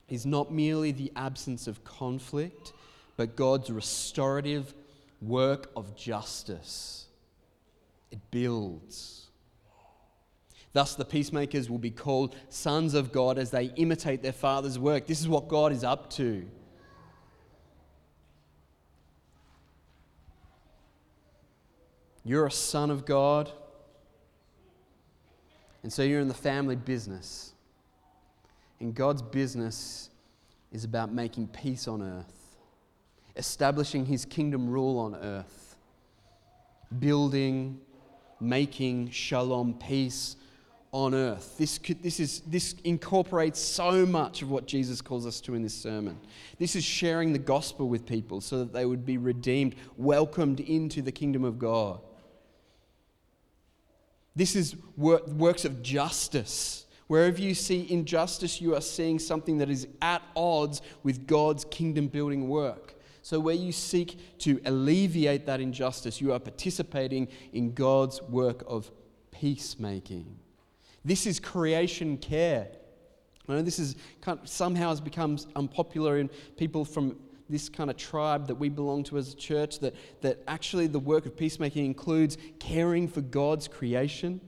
is 0.08 0.28
not 0.28 0.54
merely 0.54 0.92
the 0.92 1.12
absence 1.16 1.68
of 1.68 1.84
conflict, 1.84 2.72
but 3.18 3.36
God's 3.36 3.72
restorative 3.72 4.76
work 5.22 5.72
of 5.76 5.96
justice. 5.96 7.08
It 8.12 8.20
builds. 8.30 9.29
Thus, 10.72 10.96
the 10.96 11.06
peacemakers 11.06 11.70
will 11.70 11.80
be 11.80 11.90
called 11.90 12.36
sons 12.50 12.94
of 12.94 13.12
God 13.12 13.40
as 13.40 13.50
they 13.50 13.66
imitate 13.76 14.22
their 14.22 14.32
Father's 14.32 14.78
work. 14.78 15.08
This 15.08 15.20
is 15.20 15.28
what 15.28 15.48
God 15.48 15.72
is 15.72 15.84
up 15.84 16.10
to. 16.12 16.46
You're 22.24 22.46
a 22.46 22.52
son 22.52 22.92
of 22.92 23.06
God, 23.06 23.52
and 25.82 25.92
so 25.92 26.04
you're 26.04 26.20
in 26.20 26.28
the 26.28 26.34
family 26.34 26.76
business. 26.76 27.54
And 28.80 28.94
God's 28.94 29.24
business 29.24 30.12
is 30.72 30.84
about 30.84 31.12
making 31.12 31.48
peace 31.48 31.88
on 31.88 32.04
earth, 32.04 32.58
establishing 33.36 34.06
his 34.06 34.26
kingdom 34.26 34.70
rule 34.70 35.00
on 35.00 35.16
earth, 35.16 35.76
building, 37.00 37.80
making 38.40 39.10
shalom, 39.10 39.74
peace 39.74 40.36
on 40.92 41.14
earth. 41.14 41.58
This, 41.58 41.78
could, 41.78 42.02
this, 42.02 42.20
is, 42.20 42.42
this 42.42 42.76
incorporates 42.84 43.60
so 43.60 44.06
much 44.06 44.42
of 44.42 44.50
what 44.50 44.66
Jesus 44.66 45.02
calls 45.02 45.26
us 45.26 45.40
to 45.42 45.54
in 45.54 45.62
this 45.62 45.74
sermon. 45.74 46.20
This 46.58 46.76
is 46.76 46.84
sharing 46.84 47.32
the 47.32 47.40
gospel 47.40 47.88
with 47.88 48.06
people 48.06 48.42
so 48.42 48.60
that 48.60 48.74
they 48.74 48.86
would 48.86 49.06
be 49.06 49.18
redeemed, 49.18 49.76
welcomed 49.98 50.60
into 50.60 51.02
the 51.02 51.12
kingdom 51.12 51.44
of 51.44 51.60
God. 51.60 52.02
This 54.36 54.56
is 54.56 54.76
work, 54.98 55.28
works 55.28 55.66
of 55.66 55.84
justice. 55.84 56.86
Wherever 57.08 57.40
you 57.40 57.54
see 57.54 57.92
injustice, 57.92 58.62
you 58.62 58.76
are 58.76 58.82
seeing 58.82 59.20
something 59.20 59.58
that 59.58 59.70
is 59.70 59.88
at 60.02 60.22
odds 60.36 60.82
with 61.04 61.28
God's 61.28 61.66
kingdom 61.66 62.08
building 62.08 62.48
work. 62.48 62.96
So, 63.22 63.40
where 63.40 63.56
you 63.56 63.72
seek 63.72 64.40
to 64.40 64.62
alleviate 64.66 65.46
that 65.48 65.60
injustice, 65.60 66.22
you 66.22 66.34
are 66.34 66.40
participating 66.40 67.28
in 67.52 67.74
God's 67.74 68.22
work 68.22 68.64
of 68.66 68.90
peacemaking. 69.32 70.38
This 71.04 71.26
is 71.26 71.40
creation 71.40 72.18
care. 72.18 72.68
I 73.48 73.54
know 73.54 73.62
this 73.62 73.80
is 73.80 73.96
kind 74.22 74.40
of, 74.40 74.48
somehow 74.48 74.90
has 74.90 75.02
become 75.02 75.38
unpopular 75.56 76.20
in 76.20 76.30
people 76.58 76.86
from 76.86 77.16
this 77.50 77.68
kind 77.68 77.90
of 77.90 77.98
tribe 77.98 78.48
that 78.48 78.56
we 78.56 78.70
belong 78.70 79.04
to 79.06 79.18
as 79.18 79.34
a 79.34 79.36
church 79.36 79.80
that, 79.80 79.96
that 80.22 80.44
actually 80.48 80.86
the 80.86 81.00
work 81.00 81.26
of 81.26 81.36
peacemaking 81.36 81.86
includes 81.86 82.38
caring 82.60 83.08
for 83.08 83.22
God's 83.22 83.68
creation. 83.68 84.40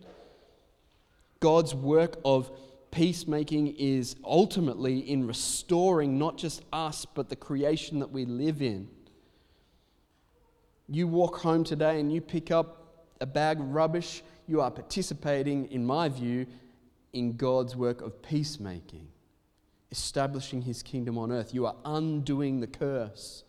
God's 1.39 1.74
work 1.74 2.18
of 2.24 2.52
peacemaking 2.91 3.76
is 3.78 4.16
ultimately 4.24 4.99
in 4.99 5.26
restoring 5.26 6.20
not 6.20 6.38
just 6.38 6.62
us, 6.72 7.06
but 7.06 7.30
the 7.30 7.36
creation 7.36 7.99
that 7.99 8.12
we 8.12 8.26
live 8.26 8.62
in. 8.62 8.88
You 10.88 11.08
walk 11.08 11.38
home 11.38 11.64
today 11.64 11.99
and 11.99 12.14
you 12.14 12.22
pick 12.22 12.52
up 12.52 13.08
a 13.20 13.26
bag 13.26 13.60
of 13.60 13.74
rubbish 13.74 14.22
you 14.48 14.62
are 14.62 14.72
participating, 14.72 15.66
in 15.72 15.86
my 15.86 16.10
view, 16.10 16.48
in 17.14 17.36
God's 17.36 17.76
work 17.76 18.02
of 18.02 18.22
peacemaking, 18.22 19.08
establishing 19.92 20.62
his 20.62 20.82
kingdom 20.82 21.18
on 21.18 21.32
earth. 21.32 21.54
You 21.54 21.66
are 21.66 21.76
undoing 21.86 22.60
the 22.60 22.68
curse. 22.68 23.44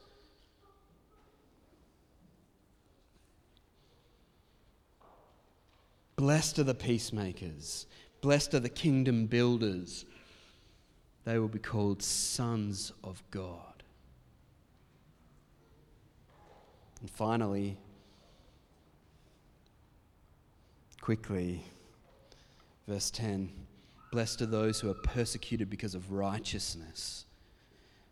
Blessed 6.16 6.58
are 6.60 6.64
the 6.64 6.74
peacemakers, 6.74 7.86
blessed 8.20 8.54
are 8.54 8.60
the 8.60 8.68
kingdom 8.68 9.26
builders. 9.26 10.04
They 11.24 11.38
will 11.38 11.48
be 11.48 11.58
called 11.58 12.02
sons 12.02 12.92
of 13.04 13.22
God. 13.30 13.82
And 17.00 17.10
finally, 17.10 17.78
quickly. 21.02 21.62
Verse 22.88 23.10
10 23.10 23.52
Blessed 24.10 24.42
are 24.42 24.46
those 24.46 24.80
who 24.80 24.90
are 24.90 24.94
persecuted 24.94 25.68
because 25.70 25.94
of 25.94 26.12
righteousness, 26.12 27.24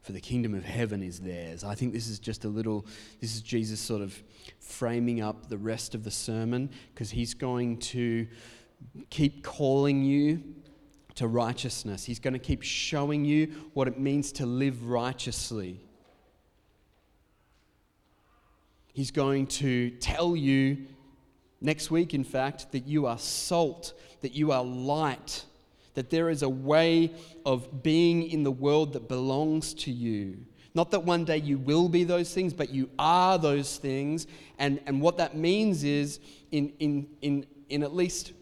for 0.03 0.13
the 0.13 0.21
kingdom 0.21 0.55
of 0.55 0.65
heaven 0.65 1.03
is 1.03 1.21
theirs. 1.21 1.63
I 1.63 1.75
think 1.75 1.93
this 1.93 2.09
is 2.09 2.19
just 2.19 2.45
a 2.45 2.49
little, 2.49 2.87
this 3.21 3.35
is 3.35 3.43
Jesus 3.43 3.81
sort 3.81 4.01
of 4.01 4.23
framing 4.59 5.21
up 5.21 5.49
the 5.49 5.59
rest 5.59 5.95
of 5.95 6.05
the 6.05 6.11
sermon 6.11 6.71
because 6.93 7.11
he's 7.11 7.35
going 7.35 7.79
to 7.79 8.27
keep 9.11 9.45
calling 9.45 10.03
you 10.03 10.43
to 11.17 11.29
righteousness. 11.29 12.05
He's 12.05 12.19
going 12.19 12.33
to 12.33 12.39
keep 12.39 12.63
showing 12.63 13.27
you 13.27 13.71
what 13.75 13.89
it 13.89 13.99
means 13.99 14.33
to 14.33 14.47
live 14.47 14.89
righteously. 14.89 15.81
He's 18.95 19.11
going 19.11 19.49
to 19.49 19.91
tell 19.91 20.35
you 20.35 20.87
Next 21.61 21.91
week, 21.91 22.15
in 22.15 22.25
fact, 22.25 22.73
that 22.73 22.87
you 22.87 23.07
are 23.07 23.19
salt, 23.19 23.93
that 24.23 24.33
you 24.33 24.53
are 24.53 24.65
light, 24.65 25.45
that 25.95 26.11
there 26.11 26.31
is 26.31 26.43
a 26.43 26.49
way 26.49 27.13
of 27.45 27.83
being 27.83 28.23
in 28.23 28.43
the 28.45 28.51
world 28.51 28.95
that 28.95 29.09
belongs 29.09 29.75
to 29.75 29.91
you. 29.91 30.39
Not 30.75 30.93
that 30.93 31.05
one 31.05 31.25
day 31.25 31.39
you 31.39 31.59
will 31.59 31.89
be 31.89 32.05
those 32.05 32.33
things, 32.33 32.55
but 32.55 32.71
you 32.71 32.89
are 32.99 33.39
those 33.39 33.77
things. 33.77 34.27
And, 34.59 34.81
and 34.87 35.01
what 35.03 35.19
that 35.19 35.37
means 35.37 35.85
is, 35.85 36.21
in, 36.51 36.73
in, 36.79 37.09
in, 37.21 37.47
in 37.69 37.83
at 37.83 37.95
least 37.95 38.33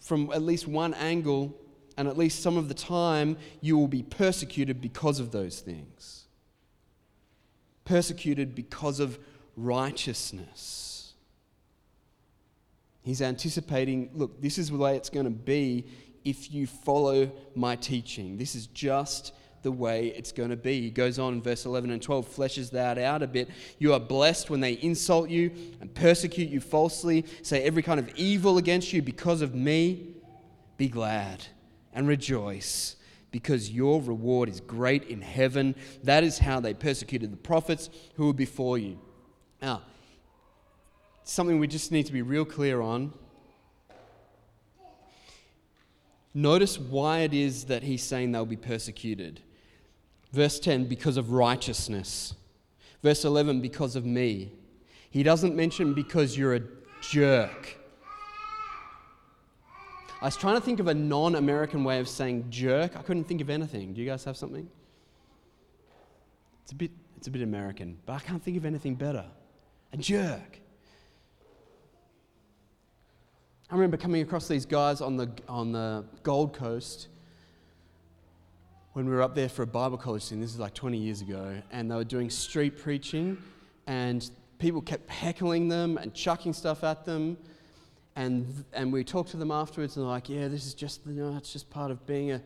from 0.00 0.30
at 0.32 0.42
least 0.42 0.66
one 0.66 0.94
angle, 0.94 1.54
and 1.96 2.08
at 2.08 2.16
least 2.16 2.42
some 2.42 2.56
of 2.56 2.68
the 2.68 2.74
time, 2.74 3.36
you 3.60 3.76
will 3.76 3.88
be 3.88 4.02
persecuted 4.02 4.80
because 4.80 5.20
of 5.20 5.30
those 5.30 5.60
things. 5.60 6.24
Persecuted 7.84 8.54
because 8.54 8.98
of 8.98 9.18
righteousness. 9.56 10.99
He's 13.02 13.22
anticipating 13.22 14.10
look, 14.12 14.40
this 14.40 14.58
is 14.58 14.70
the 14.70 14.76
way 14.76 14.96
it's 14.96 15.10
going 15.10 15.24
to 15.24 15.30
be 15.30 15.86
if 16.24 16.52
you 16.52 16.66
follow 16.66 17.30
my 17.54 17.76
teaching. 17.76 18.36
This 18.36 18.54
is 18.54 18.66
just 18.68 19.32
the 19.62 19.72
way 19.72 20.08
it's 20.08 20.32
going 20.32 20.50
to 20.50 20.56
be. 20.56 20.80
He 20.82 20.90
goes 20.90 21.18
on 21.18 21.34
in 21.34 21.42
verse 21.42 21.66
11 21.66 21.90
and 21.90 22.00
12, 22.00 22.28
fleshes 22.28 22.70
that 22.70 22.98
out 22.98 23.22
a 23.22 23.26
bit. 23.26 23.50
You 23.78 23.92
are 23.92 24.00
blessed 24.00 24.50
when 24.50 24.60
they 24.60 24.72
insult 24.74 25.28
you 25.28 25.50
and 25.80 25.92
persecute 25.94 26.48
you 26.48 26.60
falsely, 26.60 27.26
say 27.42 27.62
every 27.62 27.82
kind 27.82 28.00
of 28.00 28.08
evil 28.16 28.58
against 28.58 28.92
you 28.92 29.02
because 29.02 29.42
of 29.42 29.54
me. 29.54 30.14
Be 30.76 30.88
glad 30.88 31.44
and 31.92 32.08
rejoice 32.08 32.96
because 33.30 33.70
your 33.70 34.00
reward 34.00 34.48
is 34.48 34.60
great 34.60 35.04
in 35.04 35.20
heaven. 35.20 35.74
That 36.04 36.24
is 36.24 36.38
how 36.38 36.60
they 36.60 36.74
persecuted 36.74 37.32
the 37.32 37.36
prophets 37.36 37.90
who 38.14 38.26
were 38.26 38.32
before 38.32 38.78
you. 38.78 38.98
Now, 39.60 39.82
something 41.24 41.58
we 41.58 41.66
just 41.66 41.92
need 41.92 42.06
to 42.06 42.12
be 42.12 42.22
real 42.22 42.44
clear 42.44 42.80
on. 42.80 43.12
Notice 46.32 46.78
why 46.78 47.20
it 47.20 47.34
is 47.34 47.64
that 47.64 47.82
he's 47.82 48.02
saying 48.02 48.32
they'll 48.32 48.46
be 48.46 48.56
persecuted. 48.56 49.40
Verse 50.32 50.60
10, 50.60 50.84
because 50.84 51.16
of 51.16 51.32
righteousness. 51.32 52.34
Verse 53.02 53.24
11, 53.24 53.60
because 53.60 53.96
of 53.96 54.04
me. 54.04 54.52
He 55.10 55.22
doesn't 55.24 55.56
mention 55.56 55.92
because 55.92 56.38
you're 56.38 56.54
a 56.54 56.62
jerk. 57.00 57.76
I 60.22 60.26
was 60.26 60.36
trying 60.36 60.54
to 60.54 60.60
think 60.60 60.80
of 60.80 60.86
a 60.86 60.94
non 60.94 61.34
American 61.34 61.82
way 61.82 61.98
of 61.98 62.08
saying 62.08 62.46
jerk. 62.50 62.96
I 62.96 63.02
couldn't 63.02 63.24
think 63.24 63.40
of 63.40 63.50
anything. 63.50 63.94
Do 63.94 64.00
you 64.00 64.06
guys 64.06 64.22
have 64.24 64.36
something? 64.36 64.68
It's 66.62 66.72
a 66.72 66.74
bit, 66.74 66.92
it's 67.16 67.26
a 67.26 67.30
bit 67.30 67.42
American, 67.42 67.98
but 68.06 68.12
I 68.12 68.18
can't 68.20 68.42
think 68.42 68.56
of 68.56 68.64
anything 68.64 68.94
better. 68.94 69.24
A 69.92 69.96
jerk. 69.96 70.60
I 73.70 73.74
remember 73.74 73.96
coming 73.96 74.20
across 74.20 74.48
these 74.48 74.66
guys 74.66 75.00
on 75.00 75.16
the, 75.16 75.30
on 75.48 75.70
the 75.70 76.04
Gold 76.24 76.54
Coast 76.54 77.06
when 78.94 79.06
we 79.06 79.12
were 79.12 79.22
up 79.22 79.36
there 79.36 79.48
for 79.48 79.62
a 79.62 79.66
Bible 79.66 79.96
college 79.96 80.24
thing. 80.24 80.40
This 80.40 80.52
is 80.52 80.58
like 80.58 80.74
20 80.74 80.98
years 80.98 81.20
ago. 81.20 81.54
And 81.70 81.88
they 81.88 81.94
were 81.94 82.02
doing 82.02 82.30
street 82.30 82.76
preaching. 82.76 83.38
And 83.86 84.28
people 84.58 84.82
kept 84.82 85.08
heckling 85.08 85.68
them 85.68 85.98
and 85.98 86.12
chucking 86.12 86.52
stuff 86.52 86.82
at 86.82 87.04
them. 87.04 87.38
And, 88.16 88.64
and 88.72 88.92
we 88.92 89.04
talked 89.04 89.30
to 89.30 89.36
them 89.36 89.52
afterwards 89.52 89.96
and 89.96 90.04
they're 90.04 90.10
like, 90.10 90.28
yeah, 90.28 90.48
this 90.48 90.66
is 90.66 90.74
just, 90.74 91.06
you 91.06 91.22
know, 91.22 91.36
it's 91.36 91.52
just 91.52 91.70
part 91.70 91.92
of 91.92 92.04
being 92.06 92.32
a, 92.32 92.42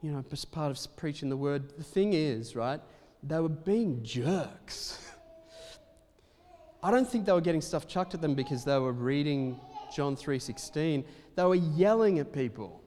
you 0.00 0.12
know, 0.12 0.24
just 0.30 0.50
part 0.50 0.70
of 0.70 0.96
preaching 0.96 1.28
the 1.28 1.36
word. 1.36 1.76
The 1.76 1.84
thing 1.84 2.14
is, 2.14 2.56
right, 2.56 2.80
they 3.22 3.38
were 3.38 3.50
being 3.50 4.02
jerks. 4.02 4.98
I 6.82 6.90
don't 6.90 7.06
think 7.06 7.26
they 7.26 7.32
were 7.32 7.42
getting 7.42 7.60
stuff 7.60 7.86
chucked 7.86 8.14
at 8.14 8.22
them 8.22 8.34
because 8.34 8.64
they 8.64 8.78
were 8.78 8.92
reading 8.92 9.60
John 9.94 10.16
3:16. 10.16 11.04
They 11.36 11.44
were 11.44 11.54
yelling 11.54 12.18
at 12.18 12.32
people 12.32 12.82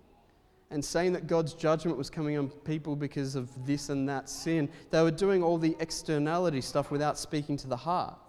and 0.70 0.84
saying 0.84 1.14
that 1.14 1.28
God's 1.28 1.54
judgment 1.54 1.98
was 1.98 2.10
coming 2.10 2.38
on 2.38 2.50
people 2.50 2.96
because 2.96 3.36
of 3.36 3.50
this 3.66 3.90
and 3.90 4.08
that 4.10 4.30
sin. 4.30 4.70
They 4.92 5.02
were 5.02 5.12
doing 5.12 5.42
all 5.42 5.58
the 5.58 5.78
externality 5.80 6.62
stuff 6.62 6.92
without 6.92 7.18
speaking 7.18 7.56
to 7.58 7.68
the 7.68 7.78
heart. 7.78 8.20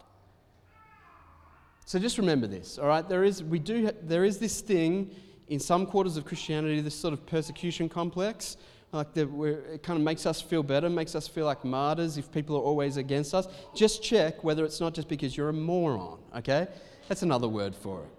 So 1.85 1.99
just 1.99 2.19
remember 2.19 2.47
this, 2.47 2.79
all 2.79 2.87
right? 2.87 3.09
There 3.09 3.25
is, 3.25 3.43
we 3.43 3.59
do, 3.59 3.91
there 4.03 4.25
is 4.25 4.39
this 4.39 4.61
thing 4.61 5.11
in 5.49 5.59
some 5.59 5.87
quarters 5.87 6.17
of 6.17 6.27
Christianity, 6.27 6.81
this 6.81 6.95
sort 6.95 7.15
of 7.15 7.25
persecution 7.27 7.89
complex, 7.89 8.59
like 8.93 9.15
the, 9.15 9.23
it 9.73 9.83
kind 9.83 9.99
of 9.99 10.05
makes 10.05 10.27
us 10.27 10.41
feel 10.41 10.63
better, 10.63 10.89
makes 10.91 11.15
us 11.15 11.27
feel 11.27 11.47
like 11.47 11.65
martyrs 11.65 12.19
if 12.19 12.31
people 12.31 12.57
are 12.57 12.63
always 12.63 12.99
against 12.99 13.35
us. 13.35 13.49
Just 13.75 14.03
check 14.03 14.45
whether 14.45 14.65
it's 14.65 14.81
not 14.81 14.95
just 14.95 15.09
because 15.09 15.37
you're 15.37 15.49
a 15.49 15.53
moron, 15.53 16.19
okay? 16.37 16.69
That's 17.09 17.23
another 17.23 17.49
word 17.49 17.75
for 17.75 18.03
it. 18.03 18.18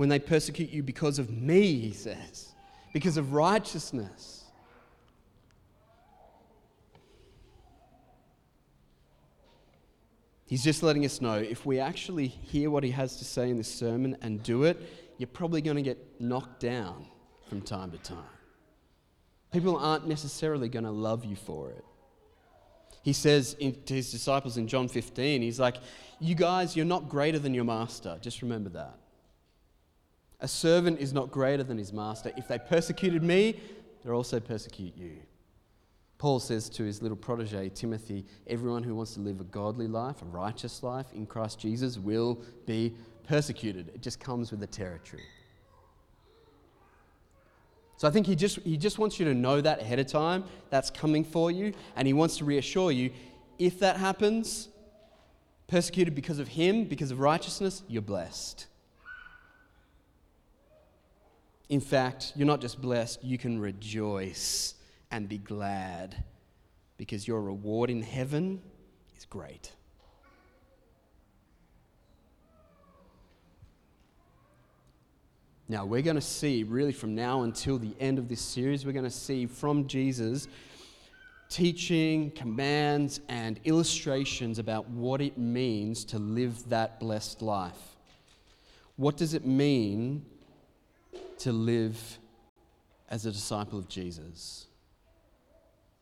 When 0.00 0.08
they 0.08 0.18
persecute 0.18 0.70
you 0.70 0.82
because 0.82 1.18
of 1.18 1.28
me, 1.28 1.78
he 1.78 1.92
says, 1.92 2.54
because 2.94 3.18
of 3.18 3.34
righteousness. 3.34 4.44
He's 10.46 10.64
just 10.64 10.82
letting 10.82 11.04
us 11.04 11.20
know 11.20 11.34
if 11.34 11.66
we 11.66 11.80
actually 11.80 12.28
hear 12.28 12.70
what 12.70 12.82
he 12.82 12.92
has 12.92 13.18
to 13.18 13.26
say 13.26 13.50
in 13.50 13.58
this 13.58 13.68
sermon 13.70 14.16
and 14.22 14.42
do 14.42 14.64
it, 14.64 14.80
you're 15.18 15.26
probably 15.26 15.60
going 15.60 15.76
to 15.76 15.82
get 15.82 15.98
knocked 16.18 16.60
down 16.60 17.04
from 17.50 17.60
time 17.60 17.90
to 17.90 17.98
time. 17.98 18.24
People 19.52 19.76
aren't 19.76 20.08
necessarily 20.08 20.70
going 20.70 20.86
to 20.86 20.90
love 20.90 21.26
you 21.26 21.36
for 21.36 21.72
it. 21.72 21.84
He 23.02 23.12
says 23.12 23.52
to 23.52 23.94
his 23.94 24.10
disciples 24.10 24.56
in 24.56 24.66
John 24.66 24.88
15, 24.88 25.42
he's 25.42 25.60
like, 25.60 25.76
You 26.20 26.34
guys, 26.34 26.74
you're 26.74 26.86
not 26.86 27.10
greater 27.10 27.38
than 27.38 27.52
your 27.52 27.64
master. 27.64 28.16
Just 28.22 28.40
remember 28.40 28.70
that. 28.70 28.96
A 30.40 30.48
servant 30.48 31.00
is 31.00 31.12
not 31.12 31.30
greater 31.30 31.62
than 31.62 31.78
his 31.78 31.92
master. 31.92 32.32
If 32.36 32.48
they 32.48 32.58
persecuted 32.58 33.22
me, 33.22 33.60
they'll 34.02 34.14
also 34.14 34.40
persecute 34.40 34.96
you. 34.96 35.18
Paul 36.18 36.38
says 36.38 36.68
to 36.70 36.84
his 36.84 37.00
little 37.00 37.16
protege, 37.16 37.70
Timothy, 37.70 38.26
everyone 38.46 38.82
who 38.82 38.94
wants 38.94 39.14
to 39.14 39.20
live 39.20 39.40
a 39.40 39.44
godly 39.44 39.86
life, 39.86 40.20
a 40.20 40.26
righteous 40.26 40.82
life 40.82 41.06
in 41.14 41.24
Christ 41.24 41.58
Jesus 41.58 41.98
will 41.98 42.42
be 42.66 42.94
persecuted. 43.26 43.88
It 43.94 44.02
just 44.02 44.20
comes 44.20 44.50
with 44.50 44.60
the 44.60 44.66
territory. 44.66 45.22
So 47.96 48.08
I 48.08 48.10
think 48.10 48.26
he 48.26 48.34
just, 48.34 48.58
he 48.60 48.76
just 48.76 48.98
wants 48.98 49.18
you 49.18 49.26
to 49.26 49.34
know 49.34 49.60
that 49.60 49.80
ahead 49.80 49.98
of 49.98 50.06
time. 50.06 50.44
That's 50.70 50.90
coming 50.90 51.22
for 51.22 51.50
you. 51.50 51.74
And 51.96 52.06
he 52.06 52.14
wants 52.14 52.38
to 52.38 52.44
reassure 52.44 52.92
you 52.92 53.10
if 53.58 53.78
that 53.80 53.98
happens, 53.98 54.68
persecuted 55.68 56.14
because 56.14 56.38
of 56.38 56.48
him, 56.48 56.84
because 56.84 57.10
of 57.10 57.20
righteousness, 57.20 57.82
you're 57.88 58.00
blessed. 58.00 58.66
In 61.70 61.80
fact, 61.80 62.32
you're 62.34 62.48
not 62.48 62.60
just 62.60 62.80
blessed, 62.80 63.22
you 63.22 63.38
can 63.38 63.60
rejoice 63.60 64.74
and 65.12 65.28
be 65.28 65.38
glad 65.38 66.24
because 66.96 67.28
your 67.28 67.40
reward 67.40 67.90
in 67.90 68.02
heaven 68.02 68.60
is 69.16 69.24
great. 69.24 69.70
Now, 75.68 75.86
we're 75.86 76.02
going 76.02 76.16
to 76.16 76.20
see, 76.20 76.64
really, 76.64 76.90
from 76.90 77.14
now 77.14 77.42
until 77.42 77.78
the 77.78 77.94
end 78.00 78.18
of 78.18 78.28
this 78.28 78.40
series, 78.40 78.84
we're 78.84 78.90
going 78.90 79.04
to 79.04 79.10
see 79.10 79.46
from 79.46 79.86
Jesus 79.86 80.48
teaching, 81.48 82.32
commands, 82.32 83.20
and 83.28 83.60
illustrations 83.64 84.58
about 84.58 84.88
what 84.90 85.20
it 85.20 85.38
means 85.38 86.04
to 86.06 86.18
live 86.18 86.68
that 86.68 86.98
blessed 86.98 87.42
life. 87.42 87.96
What 88.96 89.16
does 89.16 89.34
it 89.34 89.46
mean 89.46 90.26
to 91.40 91.52
live 91.52 92.18
as 93.08 93.26
a 93.26 93.32
disciple 93.32 93.78
of 93.78 93.88
Jesus. 93.88 94.66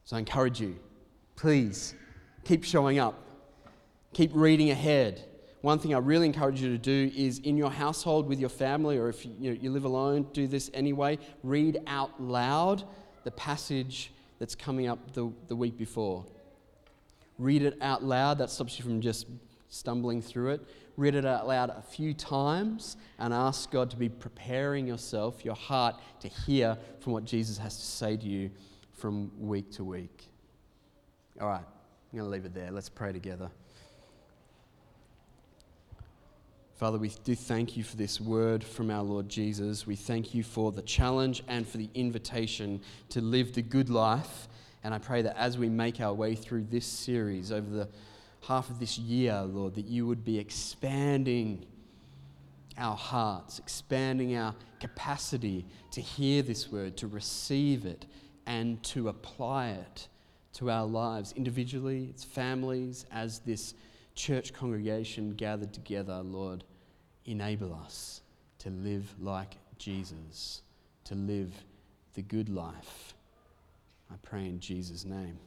So 0.04 0.16
I 0.16 0.20
encourage 0.20 0.60
you, 0.60 0.76
please 1.36 1.94
keep 2.44 2.64
showing 2.64 2.98
up, 2.98 3.14
keep 4.12 4.30
reading 4.34 4.70
ahead. 4.70 5.24
One 5.60 5.78
thing 5.78 5.94
I 5.94 5.98
really 5.98 6.26
encourage 6.26 6.60
you 6.60 6.70
to 6.70 6.78
do 6.78 7.10
is 7.16 7.40
in 7.40 7.56
your 7.56 7.70
household 7.70 8.28
with 8.28 8.38
your 8.38 8.48
family, 8.48 8.96
or 8.96 9.08
if 9.08 9.26
you, 9.26 9.32
you, 9.38 9.50
know, 9.50 9.58
you 9.60 9.70
live 9.70 9.84
alone, 9.84 10.26
do 10.32 10.46
this 10.46 10.70
anyway. 10.72 11.18
Read 11.42 11.80
out 11.86 12.20
loud 12.22 12.84
the 13.24 13.30
passage 13.32 14.12
that's 14.38 14.54
coming 14.54 14.86
up 14.86 15.12
the, 15.14 15.32
the 15.48 15.56
week 15.56 15.76
before. 15.76 16.24
Read 17.38 17.62
it 17.62 17.76
out 17.80 18.02
loud. 18.02 18.38
That 18.38 18.50
stops 18.50 18.78
you 18.78 18.84
from 18.84 19.00
just 19.00 19.26
stumbling 19.68 20.22
through 20.22 20.50
it 20.50 20.62
read 20.98 21.14
it 21.14 21.24
out 21.24 21.46
loud 21.46 21.70
a 21.70 21.80
few 21.80 22.12
times 22.12 22.96
and 23.20 23.32
ask 23.32 23.70
God 23.70 23.88
to 23.90 23.96
be 23.96 24.08
preparing 24.08 24.86
yourself, 24.86 25.44
your 25.44 25.54
heart, 25.54 25.94
to 26.18 26.28
hear 26.28 26.76
from 26.98 27.12
what 27.12 27.24
Jesus 27.24 27.56
has 27.56 27.76
to 27.76 27.86
say 27.86 28.16
to 28.16 28.26
you 28.26 28.50
from 28.94 29.30
week 29.38 29.70
to 29.72 29.84
week. 29.84 30.28
All 31.40 31.46
right, 31.48 31.62
I'm 31.62 32.18
going 32.18 32.24
to 32.24 32.30
leave 32.30 32.44
it 32.44 32.52
there. 32.52 32.72
Let's 32.72 32.88
pray 32.88 33.12
together. 33.12 33.48
Father, 36.74 36.98
we 36.98 37.12
do 37.22 37.36
thank 37.36 37.76
you 37.76 37.84
for 37.84 37.96
this 37.96 38.20
word 38.20 38.64
from 38.64 38.90
our 38.90 39.02
Lord 39.02 39.28
Jesus. 39.28 39.86
We 39.86 39.94
thank 39.94 40.34
you 40.34 40.42
for 40.42 40.72
the 40.72 40.82
challenge 40.82 41.44
and 41.46 41.66
for 41.66 41.76
the 41.76 41.90
invitation 41.94 42.80
to 43.10 43.20
live 43.20 43.54
the 43.54 43.62
good 43.62 43.88
life. 43.88 44.48
And 44.82 44.92
I 44.92 44.98
pray 44.98 45.22
that 45.22 45.36
as 45.36 45.58
we 45.58 45.68
make 45.68 46.00
our 46.00 46.12
way 46.12 46.34
through 46.34 46.64
this 46.64 46.86
series 46.86 47.52
over 47.52 47.70
the 47.70 47.88
half 48.42 48.70
of 48.70 48.78
this 48.78 48.98
year, 48.98 49.42
Lord, 49.42 49.74
that 49.74 49.86
you 49.86 50.06
would 50.06 50.24
be 50.24 50.38
expanding 50.38 51.66
our 52.76 52.96
hearts, 52.96 53.58
expanding 53.58 54.36
our 54.36 54.54
capacity 54.80 55.66
to 55.90 56.00
hear 56.00 56.42
this 56.42 56.70
word, 56.70 56.96
to 56.98 57.08
receive 57.08 57.84
it, 57.84 58.06
and 58.46 58.82
to 58.82 59.08
apply 59.08 59.70
it 59.70 60.08
to 60.54 60.70
our 60.70 60.86
lives 60.86 61.32
individually, 61.36 62.06
its 62.10 62.24
families, 62.24 63.04
as 63.12 63.40
this 63.40 63.74
church 64.14 64.52
congregation 64.52 65.34
gathered 65.34 65.72
together, 65.72 66.20
Lord. 66.22 66.64
Enable 67.24 67.74
us 67.74 68.22
to 68.60 68.70
live 68.70 69.14
like 69.20 69.56
Jesus, 69.76 70.62
to 71.04 71.14
live 71.14 71.52
the 72.14 72.22
good 72.22 72.48
life. 72.48 73.14
I 74.10 74.14
pray 74.22 74.46
in 74.46 74.60
Jesus' 74.60 75.04
name. 75.04 75.38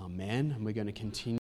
Amen. 0.00 0.52
And 0.56 0.64
we're 0.64 0.74
going 0.74 0.88
to 0.88 0.92
continue. 0.92 1.32